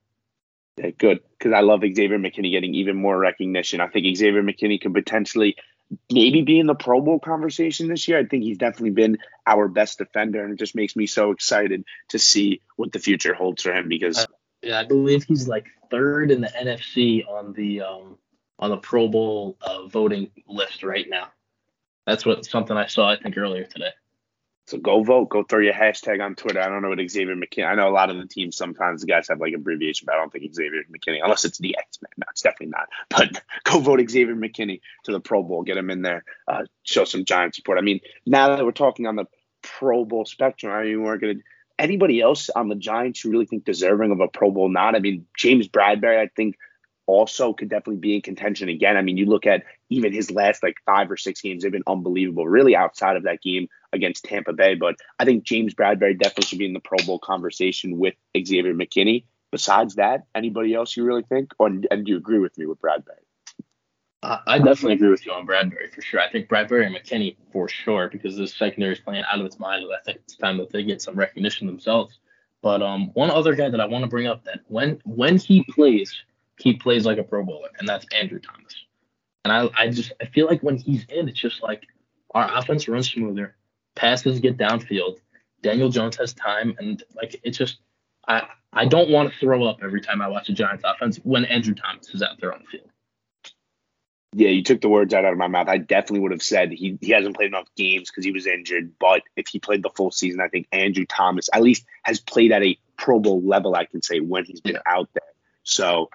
[0.79, 3.81] Yeah, good because I love Xavier McKinney getting even more recognition.
[3.81, 5.57] I think Xavier McKinney could potentially
[6.11, 8.19] maybe be in the Pro Bowl conversation this year.
[8.19, 11.85] I think he's definitely been our best defender, and it just makes me so excited
[12.11, 14.19] to see what the future holds for him because.
[14.19, 14.27] Uh,
[14.63, 18.19] yeah, I believe he's like third in the NFC on the um
[18.59, 21.29] on the Pro Bowl uh, voting list right now.
[22.07, 23.91] That's what something I saw I think earlier today.
[24.71, 25.31] So go vote.
[25.31, 26.61] Go throw your hashtag on Twitter.
[26.61, 27.67] I don't know what Xavier McKinney.
[27.67, 30.19] I know a lot of the teams sometimes the guys have like abbreviation, but I
[30.19, 32.11] don't think Xavier McKinney, unless it's the X Men.
[32.19, 32.89] No, it's definitely not.
[33.11, 35.65] But go vote Xavier McKinney to the Pro Bowl.
[35.65, 36.23] Get him in there.
[36.47, 37.79] Uh, show some giant support.
[37.79, 39.27] I mean, now that we're talking on the
[39.63, 41.35] Pro Bowl spectrum, I mean, we're gonna.
[41.77, 44.95] Anybody else on the Giants you really think deserving of a Pro Bowl nod?
[44.95, 46.57] I mean, James Bradberry, I think
[47.11, 48.97] also could definitely be in contention again.
[48.97, 51.83] I mean, you look at even his last like five or six games, they've been
[51.87, 54.75] unbelievable, really outside of that game against Tampa Bay.
[54.77, 58.75] But I think James Bradberry definitely should be in the Pro Bowl conversation with Xavier
[58.75, 59.25] McKinney.
[59.51, 61.53] Besides that, anybody else you really think?
[61.59, 63.25] Or and do you agree with me with Bradberry?
[64.23, 66.21] I definitely agree with you on Bradberry for sure.
[66.21, 69.59] I think Bradberry and McKinney for sure because the secondary is playing out of its
[69.59, 69.85] mind.
[69.93, 72.19] I think it's time that they get some recognition themselves.
[72.63, 75.65] But um, one other guy that I want to bring up that when when he
[75.65, 76.15] plays,
[76.61, 78.75] he plays like a Pro Bowler, and that's Andrew Thomas.
[79.45, 81.85] And I, I just I feel like when he's in, it's just like
[82.35, 83.57] our offense runs smoother,
[83.95, 85.19] passes get downfield,
[85.63, 87.79] Daniel Jones has time, and like it's just
[88.27, 91.45] I I don't want to throw up every time I watch a Giants offense when
[91.45, 92.91] Andrew Thomas is out there on the field.
[94.33, 95.67] Yeah, you took the words out of my mouth.
[95.69, 98.93] I definitely would have said he, he hasn't played enough games because he was injured.
[99.01, 102.53] But if he played the full season, I think Andrew Thomas at least has played
[102.53, 104.83] at a Pro Bowl level, I can say, when he's been yeah.
[104.87, 105.23] out there.
[105.65, 106.11] So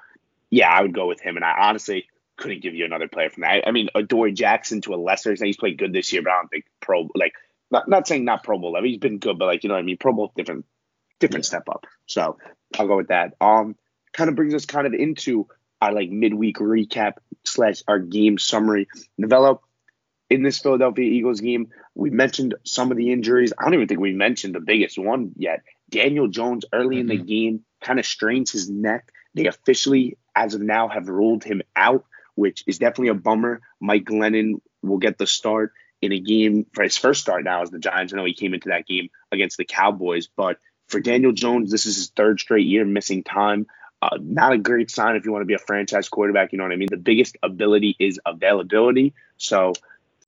[0.50, 1.36] yeah, I would go with him.
[1.36, 3.52] And I honestly couldn't give you another player from that.
[3.52, 6.32] I, I mean, Adoree Jackson to a lesser extent, he's played good this year, but
[6.32, 7.34] I don't think pro like
[7.72, 8.90] not not saying not Pro Bowl level.
[8.90, 9.98] He's been good, but like you know what I mean.
[9.98, 10.66] Pro Bowl different
[11.20, 11.50] different yeah.
[11.50, 11.86] step up.
[12.06, 12.38] So
[12.78, 13.34] I'll go with that.
[13.42, 13.76] Um,
[14.14, 15.48] kind of brings us kind of into
[15.82, 18.88] our like midweek recap slash our game summary.
[19.18, 19.62] Novello,
[20.30, 23.54] in this Philadelphia Eagles game, we mentioned some of the injuries.
[23.58, 25.64] I don't even think we mentioned the biggest one yet.
[25.90, 27.02] Daniel Jones early mm-hmm.
[27.02, 27.26] in the mm-hmm.
[27.26, 29.12] game kind of strains his neck.
[29.34, 33.62] They officially as of now, have ruled him out, which is definitely a bummer.
[33.80, 37.72] Mike Glennon will get the start in a game for his first start now as
[37.72, 38.14] the Giants.
[38.14, 41.86] I know he came into that game against the Cowboys, but for Daniel Jones, this
[41.86, 43.66] is his third straight year missing time.
[44.02, 46.52] Uh, not a great sign if you want to be a franchise quarterback.
[46.52, 46.90] You know what I mean?
[46.92, 49.14] The biggest ability is availability.
[49.38, 49.74] So,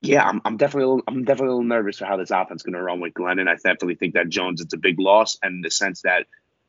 [0.02, 2.64] yeah, I'm, I'm definitely little, I'm definitely a little nervous for how this offense is
[2.64, 3.48] going to run with Glennon.
[3.48, 6.26] I definitely think that Jones it's a big loss, and the sense that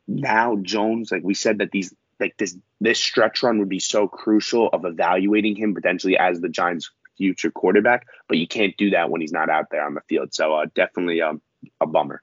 [0.06, 4.08] now Jones, like we said, that these like this this stretch run would be so
[4.08, 9.10] crucial of evaluating him potentially as the Giants' future quarterback, but you can't do that
[9.10, 10.32] when he's not out there on the field.
[10.32, 11.42] So uh, definitely um,
[11.80, 12.22] a bummer.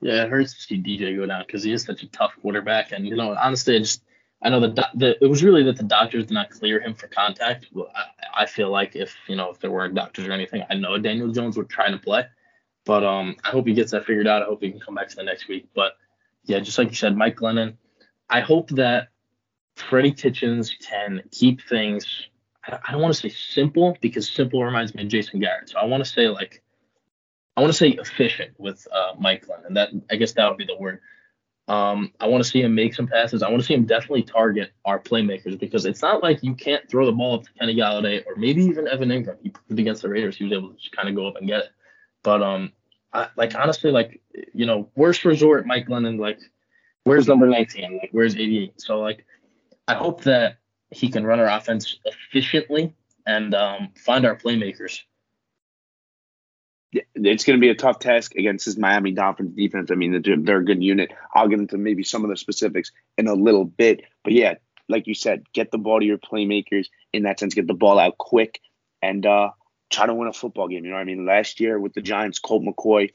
[0.00, 2.92] Yeah, it hurts to see DJ go down because he is such a tough quarterback,
[2.92, 4.02] and you know, honestly, I just
[4.42, 7.08] I know the, the it was really that the doctors did not clear him for
[7.08, 7.66] contact.
[7.74, 10.98] I, I feel like if you know if there weren't doctors or anything, I know
[10.98, 12.26] Daniel Jones would try to play,
[12.84, 14.42] but um, I hope he gets that figured out.
[14.42, 15.68] I hope he can come back to the next week.
[15.74, 15.92] But
[16.44, 17.76] yeah, just like you said, Mike Glennon,
[18.28, 19.08] I hope that
[19.76, 22.28] Freddie Kitchens can keep things.
[22.66, 25.68] I don't want to say simple because simple reminds me of Jason Garrett.
[25.68, 26.62] So I want to say like,
[27.56, 30.58] I want to say efficient with uh, Mike Glenn, and that I guess that would
[30.58, 31.00] be the word.
[31.66, 33.42] Um, I want to see him make some passes.
[33.42, 36.88] I want to see him definitely target our playmakers because it's not like you can't
[36.90, 39.38] throw the ball up to Kenny Golladay or maybe even Evan Engram.
[39.42, 41.46] He proved against the Raiders he was able to just kind of go up and
[41.46, 41.70] get it.
[42.22, 42.72] But um,
[43.12, 44.20] I, like honestly, like
[44.52, 46.40] you know, worst resort, Mike Glennon, like
[47.04, 47.98] where's number 19?
[47.98, 48.80] Like, where's 88?
[48.80, 49.24] So, like,
[49.86, 50.56] I hope that
[50.90, 52.94] he can run our offense efficiently
[53.26, 55.00] and um, find our playmakers.
[56.92, 59.90] It's going to be a tough task against this Miami Dolphins defense.
[59.90, 61.12] I mean, they're a good unit.
[61.34, 64.02] I'll get into maybe some of the specifics in a little bit.
[64.22, 64.54] But yeah,
[64.88, 67.98] like you said, get the ball to your playmakers in that sense, get the ball
[67.98, 68.60] out quick
[69.02, 69.50] and uh,
[69.90, 70.84] try to win a football game.
[70.84, 71.26] You know what I mean?
[71.26, 73.10] Last year with the Giants, Colt McCoy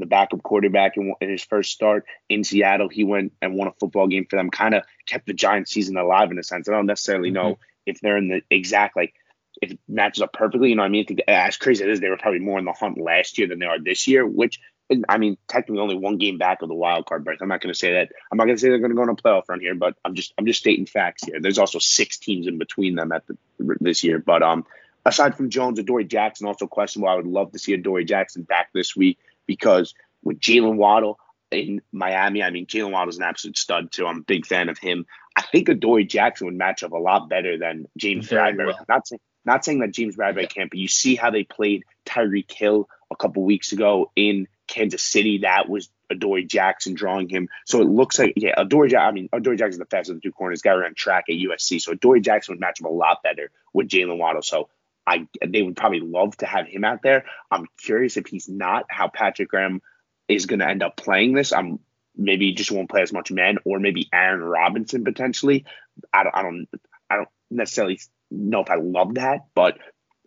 [0.00, 2.88] the backup quarterback in, in, his first start in Seattle.
[2.88, 5.96] He went and won a football game for them, kind of kept the Giants season
[5.96, 6.68] alive in a sense.
[6.68, 7.62] I don't necessarily know mm-hmm.
[7.86, 9.14] if they're in the exact like
[9.62, 10.70] if it matches up perfectly.
[10.70, 12.64] You know, what I mean, as crazy as it is, they were probably more in
[12.64, 14.26] the hunt last year than they are this year.
[14.26, 14.60] Which
[15.08, 17.38] I mean, technically only one game back of the wild card berth.
[17.40, 18.10] I'm not going to say that.
[18.30, 19.94] I'm not going to say they're going to go on a playoff run here, but
[20.04, 21.40] I'm just I'm just stating facts here.
[21.40, 23.36] There's also six teams in between them at the,
[23.80, 24.66] this year, but um.
[25.08, 27.08] Aside from Jones, Adoree Jackson also questionable.
[27.08, 31.18] I would love to see Adoree Jackson back this week because with Jaylen Waddle
[31.50, 34.06] in Miami, I mean, Jaylen Waddle's an absolute stud too.
[34.06, 35.06] I'm a big fan of him.
[35.36, 38.66] I think Adoree Jackson would match up a lot better than James Very Bradberry.
[38.68, 38.84] Well.
[38.88, 40.48] Not saying not saying that James Bradberry yeah.
[40.48, 45.02] can't, but you see how they played Tyreek Hill a couple weeks ago in Kansas
[45.02, 45.38] City.
[45.38, 47.48] That was Adoree Jackson drawing him.
[47.64, 49.08] So it looks like yeah, Adoree Jackson.
[49.08, 50.62] I mean, Adoree Jackson's the fastest of the two corners.
[50.62, 51.80] Guy ran track at USC.
[51.80, 54.42] So Adoree Jackson would match up a lot better with Jaylen Waddle.
[54.42, 54.68] So
[55.06, 57.24] I they would probably love to have him out there.
[57.50, 59.80] I'm curious if he's not, how Patrick Graham
[60.28, 61.52] is going to end up playing this.
[61.52, 61.78] I'm
[62.16, 65.64] maybe just won't play as much men, or maybe Aaron Robinson potentially.
[66.12, 66.68] I don't, I don't,
[67.10, 69.78] I don't necessarily know if I love that, but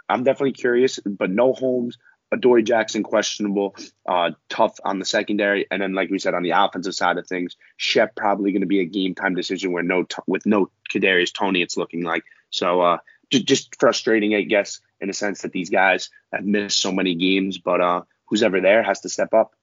[0.07, 0.99] I'm definitely curious.
[0.99, 1.97] But no Holmes,
[2.31, 3.75] Adoree Jackson questionable,
[4.07, 7.27] uh, tough on the secondary, and then like we said on the offensive side of
[7.27, 11.33] things, Shep probably going to be a game time decision where no with no Kadarius
[11.33, 12.23] Toney, it's looking like.
[12.51, 12.97] So uh,
[13.29, 17.57] just, frustrating, I guess, in a sense that these guys have missed so many games,
[17.57, 19.53] but uh, who's ever there has to step up.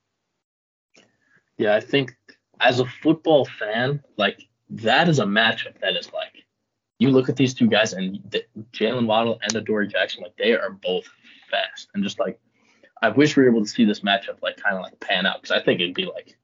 [1.58, 2.16] Yeah, I think
[2.60, 6.44] as a football fan, like that is a matchup that is like
[6.98, 10.54] you look at these two guys and the, Jaylen Waddle and Adoree Jackson, like they
[10.54, 11.04] are both
[11.50, 12.38] fast and just like
[13.02, 15.42] I wish we were able to see this matchup like kind of like pan out
[15.42, 16.36] because I think it'd be like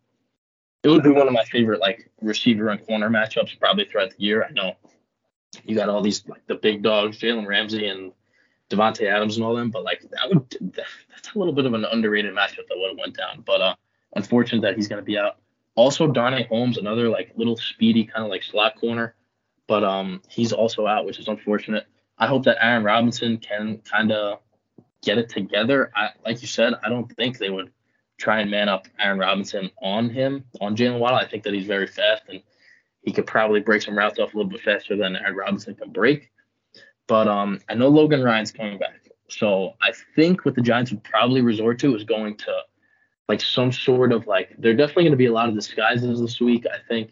[0.82, 4.22] it would be one of my favorite like receiver and corner matchups probably throughout the
[4.22, 4.44] year.
[4.44, 4.74] I know
[5.64, 8.12] you got all these like the big dogs, Jalen Ramsey and
[8.70, 11.84] Davante Adams and all them, but like that would that's a little bit of an
[11.84, 13.42] underrated matchup that would have went down.
[13.46, 13.74] But uh,
[14.16, 15.36] unfortunate that he's gonna be out.
[15.74, 19.14] Also, Darnay Holmes, another like little speedy kind of like slot corner,
[19.66, 21.86] but um he's also out, which is unfortunate.
[22.18, 24.38] I hope that Aaron Robinson can kind of
[25.02, 25.90] get it together.
[25.94, 27.72] I, like you said, I don't think they would
[28.18, 31.18] try and man up Aaron Robinson on him, on Jaylen Waddle.
[31.18, 32.42] I think that he's very fast and
[33.02, 35.90] he could probably break some routes off a little bit faster than Aaron Robinson can
[35.90, 36.30] break.
[37.08, 39.00] But um, I know Logan Ryan's coming back.
[39.28, 42.54] So I think what the Giants would probably resort to is going to
[43.28, 46.40] like some sort of like they're definitely going to be a lot of disguises this
[46.40, 47.10] week, I think.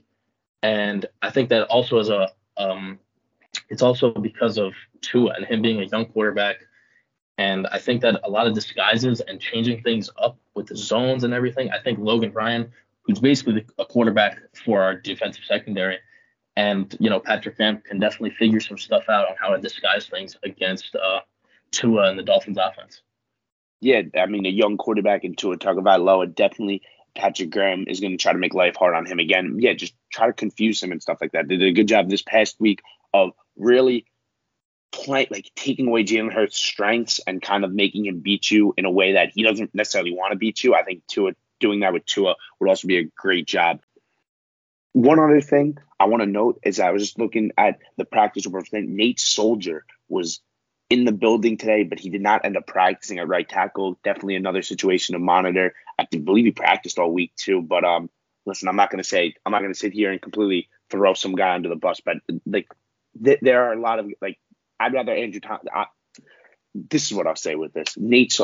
[0.63, 2.99] And I think that also as a um,
[3.69, 6.57] it's also because of Tua and him being a young quarterback
[7.41, 11.25] and I think that a lot of disguises and changing things up with the zones
[11.25, 12.71] and everything, I think Logan Ryan,
[13.11, 15.99] who's basically a quarterback for our defensive secondary,
[16.57, 20.07] and you know Patrick Graham can definitely figure some stuff out on how to disguise
[20.07, 21.21] things against uh,
[21.73, 23.03] Tua and the Dolphins offense.
[23.81, 26.83] Yeah, I mean a young quarterback in Tua Tagovailoa definitely
[27.15, 29.57] Patrick Graham is going to try to make life hard on him again.
[29.59, 31.49] Yeah, just try to confuse him and stuff like that.
[31.49, 34.07] They did a good job this past week of really
[34.93, 38.85] play like taking away Jalen Hurts' strengths and kind of making him beat you in
[38.85, 40.75] a way that he doesn't necessarily want to beat you.
[40.75, 43.81] I think Tua doing that with Tua would also be a great job.
[44.93, 48.47] One other thing I want to note is I was just looking at the practice
[48.47, 48.69] report.
[48.73, 50.41] Nate Solder was
[50.89, 53.99] in the building today, but he did not end up practicing at right tackle.
[54.03, 55.75] Definitely another situation to monitor.
[55.99, 57.63] I believe he practiced all week too.
[57.63, 58.11] But um,
[58.45, 61.15] listen, I'm not going to say I'm not going to sit here and completely throw
[61.15, 62.69] some guy under the bus, but like
[63.23, 64.39] th- there are a lot of like
[64.81, 65.67] I'd rather Andrew Thomas.
[66.75, 67.97] This is what I'll say with this.
[67.97, 68.39] Nate,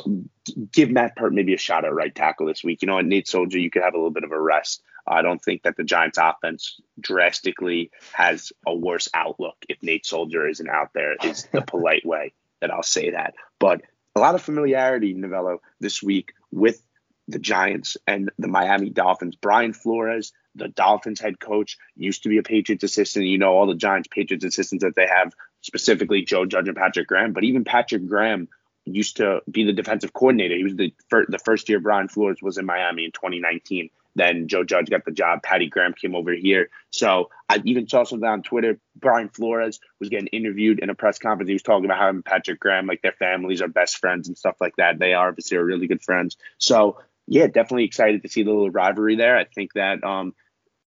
[0.72, 2.82] give Matt Peart maybe a shot at right tackle this week.
[2.82, 4.82] You know, at Nate Solder, you could have a little bit of a rest.
[5.06, 10.48] I don't think that the Giants' offense drastically has a worse outlook if Nate Solder
[10.48, 11.14] isn't out there.
[11.22, 13.34] Is the polite way that I'll say that.
[13.60, 13.82] But
[14.16, 16.82] a lot of familiarity, Novello, this week with
[17.28, 19.36] the Giants and the Miami Dolphins.
[19.36, 23.26] Brian Flores, the Dolphins head coach, used to be a Patriots assistant.
[23.26, 25.34] You know all the Giants Patriots assistants that they have
[25.66, 28.48] specifically Joe Judge and Patrick Graham, but even Patrick Graham
[28.84, 30.56] used to be the defensive coordinator.
[30.56, 33.90] He was the fir- the first year Brian Flores was in Miami in 2019.
[34.14, 35.42] Then Joe Judge got the job.
[35.42, 36.70] Patty Graham came over here.
[36.90, 38.78] So I even saw something on Twitter.
[38.94, 41.48] Brian Flores was getting interviewed in a press conference.
[41.48, 44.38] He was talking about how him Patrick Graham, like their families are best friends and
[44.38, 44.98] stuff like that.
[44.98, 46.36] They are obviously are really good friends.
[46.58, 49.36] So yeah, definitely excited to see the little rivalry there.
[49.36, 50.32] I think that um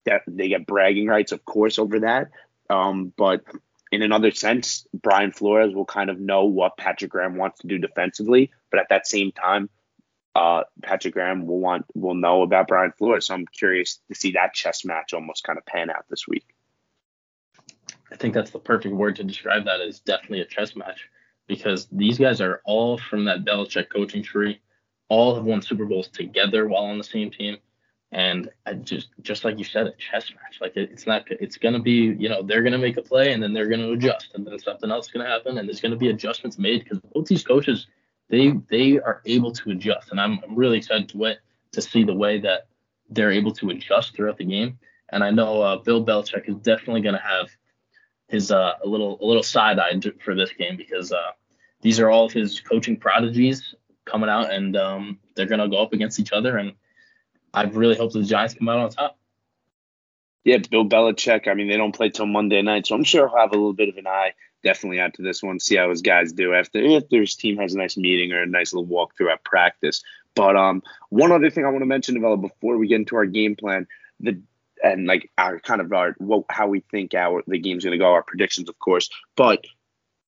[0.05, 2.29] that they get bragging rights, of course, over that.
[2.71, 3.43] Um, but
[3.91, 7.77] in another sense, Brian Flores will kind of know what Patrick Graham wants to do
[7.77, 9.69] defensively, but at that same time,
[10.33, 13.27] uh, Patrick Graham will want will know about Brian Flores.
[13.27, 16.45] So I'm curious to see that chess match almost kind of pan out this week.
[18.11, 19.81] I think that's the perfect word to describe that.
[19.81, 21.09] Is definitely a chess match
[21.47, 24.61] because these guys are all from that Belichick coaching tree.
[25.09, 27.57] All have won Super Bowls together while on the same team.
[28.13, 30.59] And I just just like you said, a chess match.
[30.59, 33.41] Like it, it's not it's gonna be you know they're gonna make a play and
[33.41, 36.09] then they're gonna adjust and then something else is gonna happen and there's gonna be
[36.09, 37.87] adjustments made because both these coaches
[38.29, 41.37] they they are able to adjust and I'm, I'm really excited to wait
[41.71, 42.67] to see the way that
[43.09, 44.77] they're able to adjust throughout the game.
[45.09, 47.49] And I know uh, Bill Belichick is definitely gonna have
[48.27, 51.31] his uh, a little a little side eye for this game because uh,
[51.81, 55.93] these are all of his coaching prodigies coming out and um, they're gonna go up
[55.93, 56.73] against each other and
[57.53, 59.17] I really hope the Giants come out on top.
[60.43, 61.47] Yeah, Bill Belichick.
[61.47, 63.73] I mean, they don't play till Monday night, so I'm sure he'll have a little
[63.73, 64.33] bit of an eye
[64.63, 67.77] definitely after this one, see how his guys do after if his team has a
[67.77, 70.03] nice meeting or a nice little walkthrough at practice.
[70.35, 73.25] But um, one other thing I want to mention, develop before we get into our
[73.25, 73.87] game plan,
[74.19, 74.41] the
[74.83, 78.03] and like our kind of our what, how we think our the game's going to
[78.03, 79.09] go, our predictions, of course.
[79.35, 79.65] But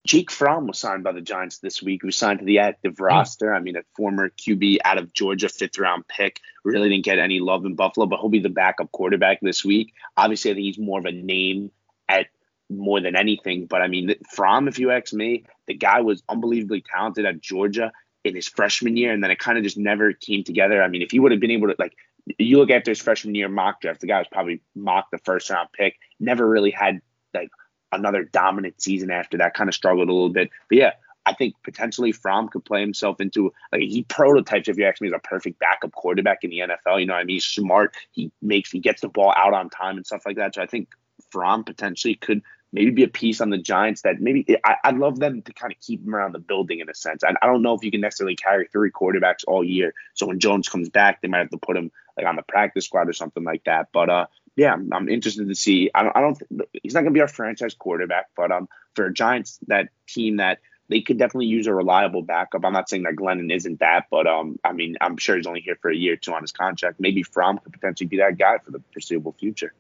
[0.06, 2.02] Jake Fromm was signed by the Giants this week.
[2.02, 3.04] He was signed to the active hmm.
[3.04, 3.54] roster.
[3.54, 6.40] I mean, a former QB out of Georgia, fifth round pick.
[6.66, 9.94] Really didn't get any love in Buffalo, but he'll be the backup quarterback this week.
[10.18, 11.72] Obviously, I think he's more of a name
[12.10, 12.28] at
[12.70, 13.66] more than anything.
[13.66, 17.92] But I mean, Fromm, if you ask me, the guy was unbelievably talented at Georgia
[18.24, 20.82] in his freshman year, and then it kind of just never came together.
[20.82, 21.96] I mean, if he would have been able to like
[22.38, 25.50] you look after his freshman year mock draft, the guy was probably mocked the first
[25.50, 27.02] round pick, never really had
[27.34, 27.50] like
[27.96, 30.50] another dominant season after that, kind of struggled a little bit.
[30.70, 30.92] But yeah,
[31.26, 35.08] I think potentially Fromm could play himself into like he prototypes, if you ask me,
[35.08, 37.00] as a perfect backup quarterback in the NFL.
[37.00, 37.96] You know, I mean, he's smart.
[38.12, 40.56] He makes he gets the ball out on time and stuff like that.
[40.56, 40.90] So I think
[41.32, 42.42] Fromm potentially could
[42.74, 45.72] maybe be a piece on the Giants that maybe I, I'd love them to kind
[45.72, 47.24] of keep him around the building in a sense.
[47.24, 49.94] I, I don't know if you can necessarily carry three quarterbacks all year.
[50.16, 52.86] So when Jones comes back, they might have to put him like on the practice
[52.86, 53.90] squad or something like that.
[53.94, 54.26] But uh,
[54.56, 55.90] yeah, I'm, interested to see.
[55.94, 56.42] I don't, I don't
[56.84, 60.60] he's not going to be our franchise quarterback, but um, for Giants that team that
[60.90, 62.64] they could definitely use a reliable backup.
[62.64, 65.62] I'm not saying that Glennon isn't that, but um, I mean, I'm sure he's only
[65.62, 67.00] here for a year or two on his contract.
[67.00, 69.74] Maybe Fromm could potentially be that guy for the foreseeable future.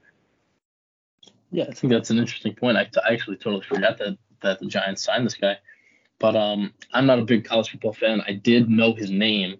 [1.51, 2.77] Yeah, I think that's an interesting point.
[2.77, 5.57] I, I actually totally forgot that that the Giants signed this guy,
[6.17, 8.23] but um, I'm not a big college football fan.
[8.27, 9.57] I did know his name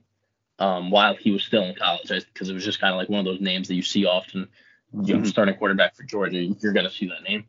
[0.59, 3.20] um, while he was still in college because it was just kind of like one
[3.20, 4.49] of those names that you see often.
[4.94, 5.30] You know, mm-hmm.
[5.30, 7.46] starting quarterback for Georgia, you're gonna see that name.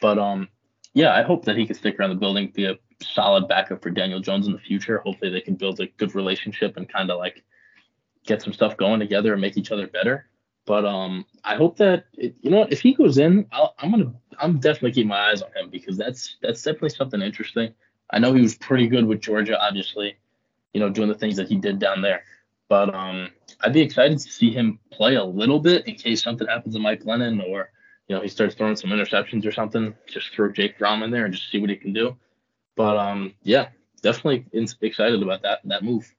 [0.00, 0.48] But um,
[0.94, 3.90] yeah, I hope that he can stick around the building, be a solid backup for
[3.90, 4.98] Daniel Jones in the future.
[4.98, 7.44] Hopefully, they can build a good relationship and kind of like
[8.26, 10.26] get some stuff going together and make each other better.
[10.66, 14.12] But um, I hope that it, you know if he goes in, i am gonna
[14.38, 17.74] I'm definitely keep my eyes on him because that's that's definitely something interesting.
[18.10, 20.16] I know he was pretty good with Georgia, obviously,
[20.72, 22.24] you know, doing the things that he did down there.
[22.68, 23.30] But um,
[23.60, 26.80] I'd be excited to see him play a little bit in case something happens to
[26.80, 27.70] Mike Glennon or
[28.06, 29.94] you know he starts throwing some interceptions or something.
[30.06, 32.16] Just throw Jake Fromm in there and just see what he can do.
[32.76, 33.68] But um, yeah,
[34.02, 34.46] definitely
[34.80, 36.12] excited about that that move.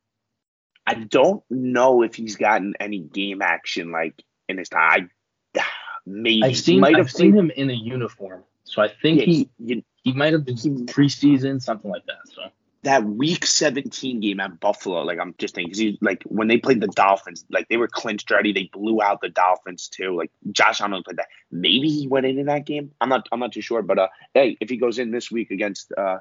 [0.86, 5.10] I don't know if he's gotten any game action like in his time.
[5.56, 5.64] I,
[6.06, 9.50] maybe I've seen might have seen him in a uniform, so I think yeah, he
[9.66, 12.18] he, he might have been preseason something like that.
[12.34, 12.42] So
[12.84, 16.82] that week 17 game at Buffalo, like I'm just thinking, because like when they played
[16.82, 20.16] the Dolphins, like they were clinched ready, they blew out the Dolphins too.
[20.16, 21.28] Like Josh Allen played that.
[21.52, 22.92] Maybe he went in in that game.
[23.02, 25.52] I'm not, I'm not too sure, but uh, hey, if he goes in this week
[25.52, 26.20] against uh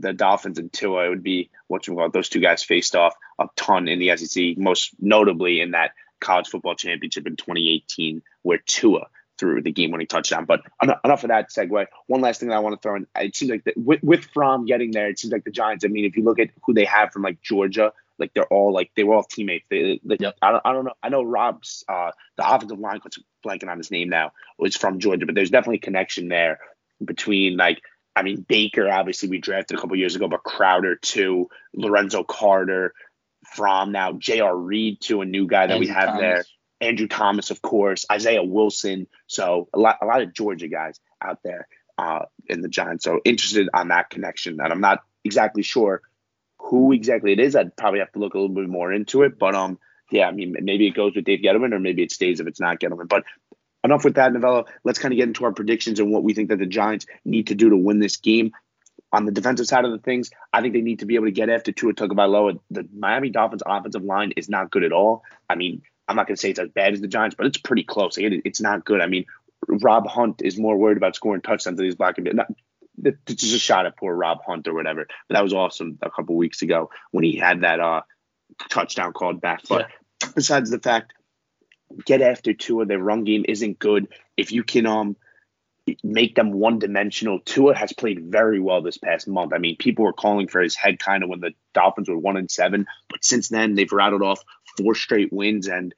[0.00, 3.14] the Dolphins and Tua, it would be what you call those two guys faced off
[3.40, 5.90] a ton in the SEC, most notably in that
[6.20, 9.08] college football championship in 2018 where Tua
[9.38, 10.44] threw the game winning touchdown.
[10.44, 11.86] But enough of that segue.
[12.06, 13.06] One last thing that I want to throw in.
[13.16, 15.84] It seems like the, with, with Fromm getting there, it seems like the Giants.
[15.84, 18.72] I mean, if you look at who they have from like Georgia, like they're all
[18.72, 19.66] like they were all teammates.
[19.70, 20.36] They, they yep.
[20.42, 20.94] I don't I don't know.
[21.02, 24.98] I know Rob's uh the offensive line coach blanking on his name now was from
[24.98, 26.58] Georgia, but there's definitely a connection there
[27.04, 27.80] between like
[28.16, 32.92] I mean Baker obviously we drafted a couple years ago, but Crowder too, Lorenzo Carter,
[33.54, 34.56] from now J.R.
[34.56, 36.20] Reed to a new guy that Andrew we have Thomas.
[36.20, 36.44] there.
[36.80, 39.06] Andrew Thomas, of course, Isaiah Wilson.
[39.26, 43.04] So a lot, a lot of Georgia guys out there uh, in the Giants.
[43.04, 44.60] So interested on that connection.
[44.60, 46.02] And I'm not exactly sure
[46.58, 47.56] who exactly it is.
[47.56, 49.38] I'd probably have to look a little bit more into it.
[49.38, 49.78] But um,
[50.10, 52.60] yeah, I mean, maybe it goes with Dave Gettleman, or maybe it stays if it's
[52.60, 53.08] not Gettleman.
[53.08, 53.24] But
[53.82, 54.66] enough with that, Novello.
[54.84, 57.48] Let's kind of get into our predictions and what we think that the Giants need
[57.48, 58.52] to do to win this game
[59.12, 61.32] on the defensive side of the things, I think they need to be able to
[61.32, 62.58] get after Tua Tagovailoa.
[62.70, 65.22] The Miami Dolphins offensive line is not good at all.
[65.48, 67.58] I mean, I'm not going to say it's as bad as the Giants, but it's
[67.58, 68.16] pretty close.
[68.16, 69.00] Like it's not good.
[69.00, 69.26] I mean,
[69.66, 72.24] Rob Hunt is more worried about scoring touchdowns than he's blocking.
[72.24, 72.48] Not,
[73.04, 75.06] it's just a shot at poor Rob Hunt or whatever.
[75.28, 78.02] But that was awesome a couple weeks ago when he had that uh,
[78.70, 79.62] touchdown called back.
[79.68, 79.88] But
[80.22, 80.28] yeah.
[80.34, 81.12] besides the fact,
[82.04, 82.86] get after Tua.
[82.86, 84.08] Their run game isn't good.
[84.36, 85.16] If you can um
[86.02, 87.40] make them one dimensional.
[87.40, 89.52] Tua has played very well this past month.
[89.52, 92.36] I mean, people were calling for his head kind of when the Dolphins were one
[92.36, 94.42] and seven, but since then they've rattled off
[94.78, 95.94] four straight wins and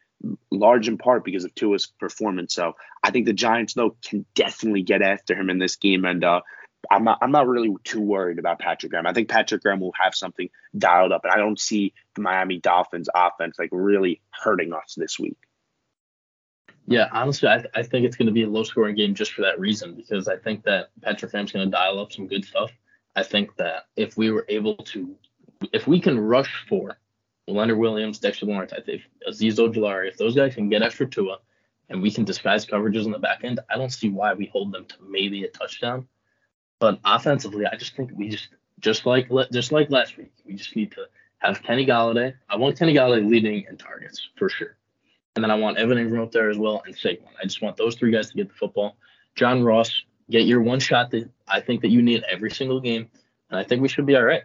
[0.51, 2.55] large in part because of Tua's performance.
[2.55, 6.25] So I think the Giants though can definitely get after him in this game and
[6.25, 6.41] uh
[6.91, 9.07] I'm not I'm not really too worried about Patrick Graham.
[9.07, 12.59] I think Patrick Graham will have something dialed up and I don't see the Miami
[12.59, 15.37] Dolphins offense like really hurting us this week.
[16.87, 19.43] Yeah, honestly, I, I think it's going to be a low scoring game just for
[19.43, 22.73] that reason because I think that Patrick Graham's going to dial up some good stuff.
[23.15, 25.15] I think that if we were able to,
[25.73, 26.99] if we can rush for
[27.53, 31.39] Leonard Williams, Dexter Lawrence, I think Azeez Ojulari, if those guys can get extra Tua
[31.89, 34.73] and we can disguise coverages in the back end, I don't see why we hold
[34.73, 36.07] them to maybe a touchdown.
[36.79, 38.49] But offensively, I just think we just
[38.81, 41.07] just like just like last week, we just need to
[41.39, 42.35] have Kenny Golladay.
[42.49, 44.77] I want Kenny Golladay leading in targets for sure.
[45.37, 47.29] And then I want Evan Engram up there as well and Saquon.
[47.41, 48.97] I just want those three guys to get the football.
[49.35, 53.09] John Ross, get your one shot that I think that you need every single game.
[53.49, 54.43] and I think we should be all right.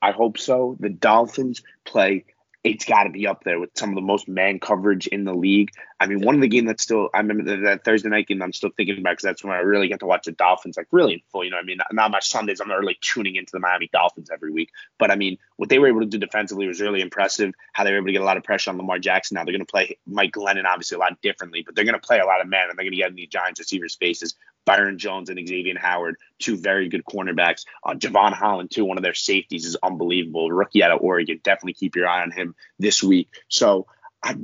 [0.00, 0.76] I hope so.
[0.80, 2.24] The Dolphins play
[2.64, 5.34] it's got to be up there with some of the most man coverage in the
[5.34, 5.70] league.
[6.00, 8.52] I mean, one of the game that's still I remember that Thursday night game I'm
[8.52, 11.14] still thinking about because that's when I really get to watch the Dolphins like really
[11.14, 11.44] in full.
[11.44, 12.60] You know, I mean, not my Sundays.
[12.60, 15.78] I'm not really tuning into the Miami Dolphins every week, but I mean, what they
[15.78, 17.54] were able to do defensively was really impressive.
[17.72, 19.36] How they were able to get a lot of pressure on Lamar Jackson.
[19.36, 22.06] Now they're going to play Mike Glennon obviously a lot differently, but they're going to
[22.06, 24.34] play a lot of man and they're going to get in the Giants receiver spaces.
[24.68, 27.64] Byron Jones and Xavier Howard, two very good cornerbacks.
[27.82, 30.52] Uh, Jevon Holland, too, one of their safeties is unbelievable.
[30.52, 31.40] Rookie out of Oregon.
[31.42, 33.30] Definitely keep your eye on him this week.
[33.48, 33.86] So
[34.22, 34.36] I,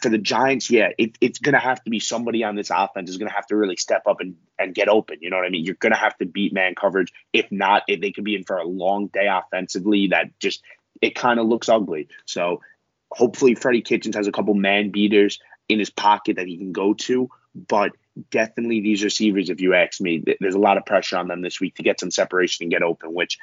[0.00, 3.10] for the Giants, yeah, it, it's going to have to be somebody on this offense
[3.10, 5.18] is going to have to really step up and, and get open.
[5.20, 5.66] You know what I mean?
[5.66, 7.12] You're going to have to beat man coverage.
[7.34, 10.62] If not, if they could be in for a long day offensively that just
[11.02, 12.08] it kind of looks ugly.
[12.24, 12.62] So
[13.10, 16.94] hopefully Freddie Kitchens has a couple man beaters in his pocket that he can go
[16.94, 17.28] to.
[17.54, 17.92] But
[18.30, 21.60] definitely these receivers, if you ask me, there's a lot of pressure on them this
[21.60, 23.38] week to get some separation and get open, which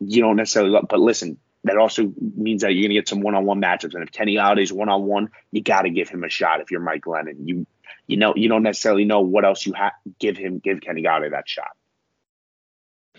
[0.00, 0.78] you don't necessarily.
[0.88, 3.94] But listen, that also means that you're going to get some one-on-one matchups.
[3.94, 6.60] And if Kenny Golladay's one-on-one, you got to give him a shot.
[6.60, 7.66] If you're Mike Glennon, you
[8.06, 9.92] you know you don't necessarily know what else you have.
[10.18, 11.76] Give him give Kenny Golladay that shot.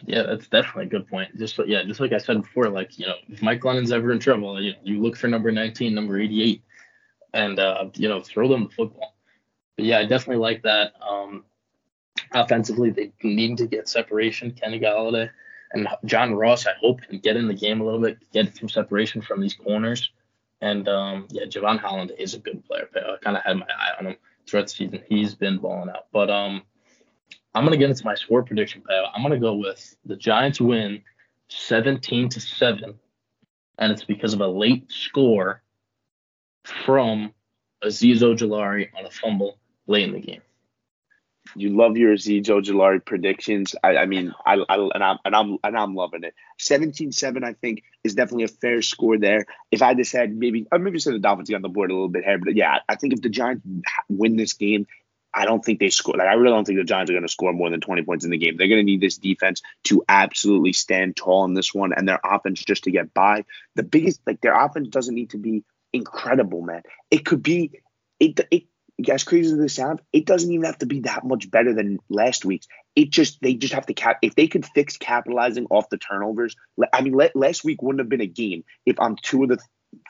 [0.06, 1.38] Yeah, that's definitely a good point.
[1.38, 4.20] Just yeah, just like I said before, like you know, if Mike Glennon's ever in
[4.20, 6.62] trouble, you, you look for number 19, number 88,
[7.34, 9.16] and uh, you know, throw them the football.
[9.78, 10.93] But yeah, I definitely like that.
[11.07, 11.45] Um,
[12.34, 14.51] offensively, they need to get separation.
[14.51, 15.30] Kenny Golladay
[15.71, 18.69] and John Ross, I hope, can get in the game a little bit, get some
[18.69, 20.11] separation from these corners.
[20.61, 22.88] And um, yeah, Jevon Holland is a good player.
[22.95, 24.15] I kind of had my eye on him
[24.47, 25.03] throughout the season.
[25.07, 26.07] He's been balling out.
[26.11, 26.63] But um,
[27.53, 29.11] I'm gonna get into my score prediction, pal.
[29.13, 31.03] I'm gonna go with the Giants win
[31.49, 32.95] 17 to seven,
[33.78, 35.61] and it's because of a late score
[36.63, 37.34] from
[37.84, 40.42] Azeez Ojulari on a fumble late in the game.
[41.56, 43.76] You love your Azeez Ojulari predictions.
[43.84, 46.36] I, I mean, I, I, and I'm and I'm and I'm loving it.
[46.60, 49.46] 17-7, I think, is definitely a fair score there.
[49.72, 52.10] If I just had maybe, I maybe said the Dolphins on the board a little
[52.10, 53.66] bit here, but yeah, I think if the Giants
[54.10, 54.88] win this game,
[55.34, 56.16] I don't think they score.
[56.18, 58.26] Like I really don't think the Giants are going to score more than 20 points
[58.26, 58.58] in the game.
[58.58, 62.20] They're going to need this defense to absolutely stand tall in this one, and their
[62.24, 63.46] offense just to get by.
[63.76, 65.64] The biggest, like their offense doesn't need to be
[65.94, 66.82] incredible, man.
[67.12, 67.72] It could be,
[68.20, 68.64] it, it
[69.10, 72.00] as crazy as this sounds, it doesn't even have to be that much better than
[72.10, 72.68] last week's.
[72.95, 74.18] It just they just have to cap.
[74.22, 76.56] If they could fix capitalizing off the turnovers,
[76.91, 79.60] I mean, last week wouldn't have been a game if on two of the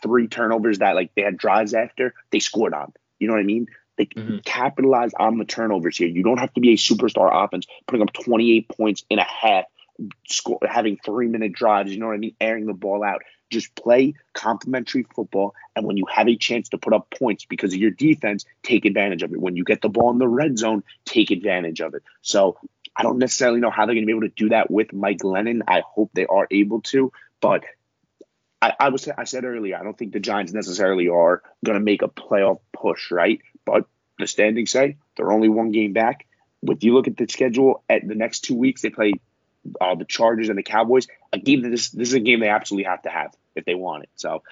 [0.02, 2.94] three turnovers that like they had drives after they scored on.
[3.20, 3.68] You know what I mean?
[3.98, 4.38] They mm-hmm.
[4.46, 6.08] capitalize on the turnovers here.
[6.08, 9.66] You don't have to be a superstar offense putting up 28 points in a half,
[10.28, 11.92] score, having three minute drives.
[11.92, 12.36] You know what I mean?
[12.40, 13.24] Airing the ball out.
[13.50, 15.56] Just play complementary football.
[15.76, 18.86] And when you have a chance to put up points because of your defense, take
[18.86, 19.40] advantage of it.
[19.40, 22.04] When you get the ball in the red zone, take advantage of it.
[22.22, 22.58] So
[22.96, 25.20] I don't necessarily know how they're going to be able to do that with Mike
[25.20, 25.62] Glennon.
[25.68, 27.12] I hope they are able to.
[27.40, 27.64] But
[28.62, 31.84] I, I was I said earlier, I don't think the Giants necessarily are going to
[31.84, 33.40] make a playoff push, right?
[33.66, 33.86] But
[34.18, 36.26] the standings say they're only one game back.
[36.64, 39.14] If you look at the schedule at the next two weeks, they play
[39.80, 42.50] uh, the Chargers and the Cowboys, a game that this this is a game they
[42.50, 44.10] absolutely have to have if they want it.
[44.16, 44.44] So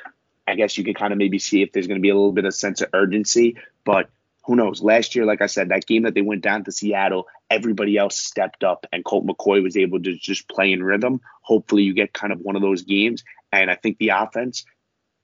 [0.47, 2.31] I guess you could kind of maybe see if there's going to be a little
[2.31, 4.09] bit of sense of urgency, but
[4.45, 4.83] who knows?
[4.83, 8.15] Last year, like I said, that game that they went down to Seattle, everybody else
[8.15, 11.19] stepped up, and Colt McCoy was able to just play in rhythm.
[11.41, 14.65] Hopefully, you get kind of one of those games, and I think the offense,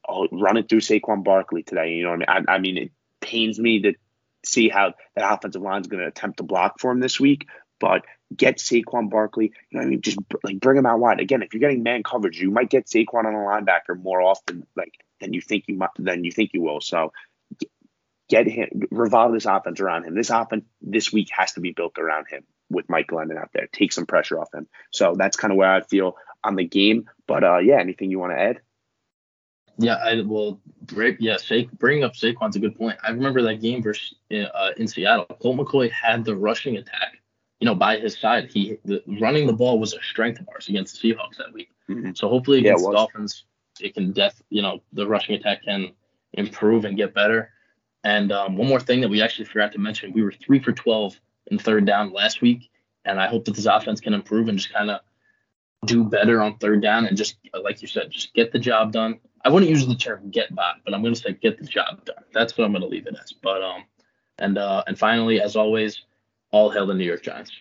[0.09, 1.93] oh, run it through Saquon Barkley today.
[1.93, 2.45] You know what I mean?
[2.49, 3.93] I, I mean, it pains me to
[4.43, 7.47] see how that offensive line is going to attempt to block for him this week,
[7.79, 8.03] but
[8.36, 9.53] get Saquon Barkley.
[9.69, 11.19] You know, I mean, just like bring him out wide.
[11.19, 14.65] Again, if you're getting man coverage, you might get Saquon on a linebacker more often,
[14.75, 16.82] like than you think you might than you think you will.
[16.82, 17.13] So
[18.29, 20.15] get him, revolve this offense around him.
[20.15, 23.67] This offense this week has to be built around him with Mike Glennon out there.
[23.71, 24.67] Take some pressure off him.
[24.91, 27.09] So that's kind of where I feel on the game.
[27.27, 28.61] But uh, yeah, anything you want to add?
[29.77, 30.61] Yeah, I will.
[31.19, 32.97] Yeah, Sha- bring up Saquon's a good point.
[33.03, 35.25] I remember that game versus uh, in Seattle.
[35.41, 37.20] Colt McCoy had the rushing attack
[37.62, 38.51] you know, by his side.
[38.51, 41.70] He the, running the ball was a strength of ours against the Seahawks that week.
[41.89, 42.12] Mm-hmm.
[42.16, 43.45] So hopefully against yeah, the Dolphins,
[43.80, 45.91] it can def you know the rushing attack can
[46.34, 47.51] improve and get better.
[48.03, 50.72] And um, one more thing that we actually forgot to mention, we were three for
[50.72, 51.20] 12
[51.51, 52.72] in third down last week,
[53.05, 55.01] and I hope that this offense can improve and just kind of
[55.86, 59.20] do better on third down and just like you said, just get the job done.
[59.43, 62.05] I wouldn't use the term get by, but I'm going to say get the job
[62.05, 62.24] done.
[62.34, 63.34] That's what I'm going to leave it as.
[63.34, 63.84] But um,
[64.39, 66.03] and uh, and finally, as always,
[66.52, 67.52] all hail the New York Giants.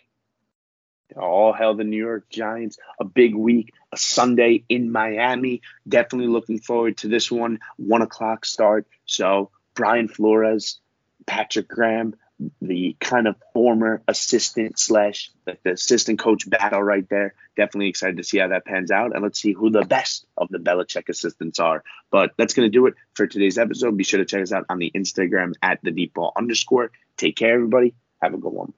[1.16, 2.78] All hail the New York Giants.
[3.00, 5.62] A big week, a Sunday in Miami.
[5.88, 7.58] Definitely looking forward to this one.
[7.76, 8.86] One o'clock start.
[9.06, 10.78] So Brian Flores,
[11.26, 12.14] Patrick Graham,
[12.62, 17.34] the kind of former assistant slash the assistant coach battle right there.
[17.56, 20.48] Definitely excited to see how that pans out, and let's see who the best of
[20.48, 21.84] the Belichick assistants are.
[22.10, 23.96] But that's going to do it for today's episode.
[23.96, 26.92] Be sure to check us out on the Instagram at the deep ball underscore.
[27.16, 27.94] Take care, everybody.
[28.22, 28.72] Have a good one.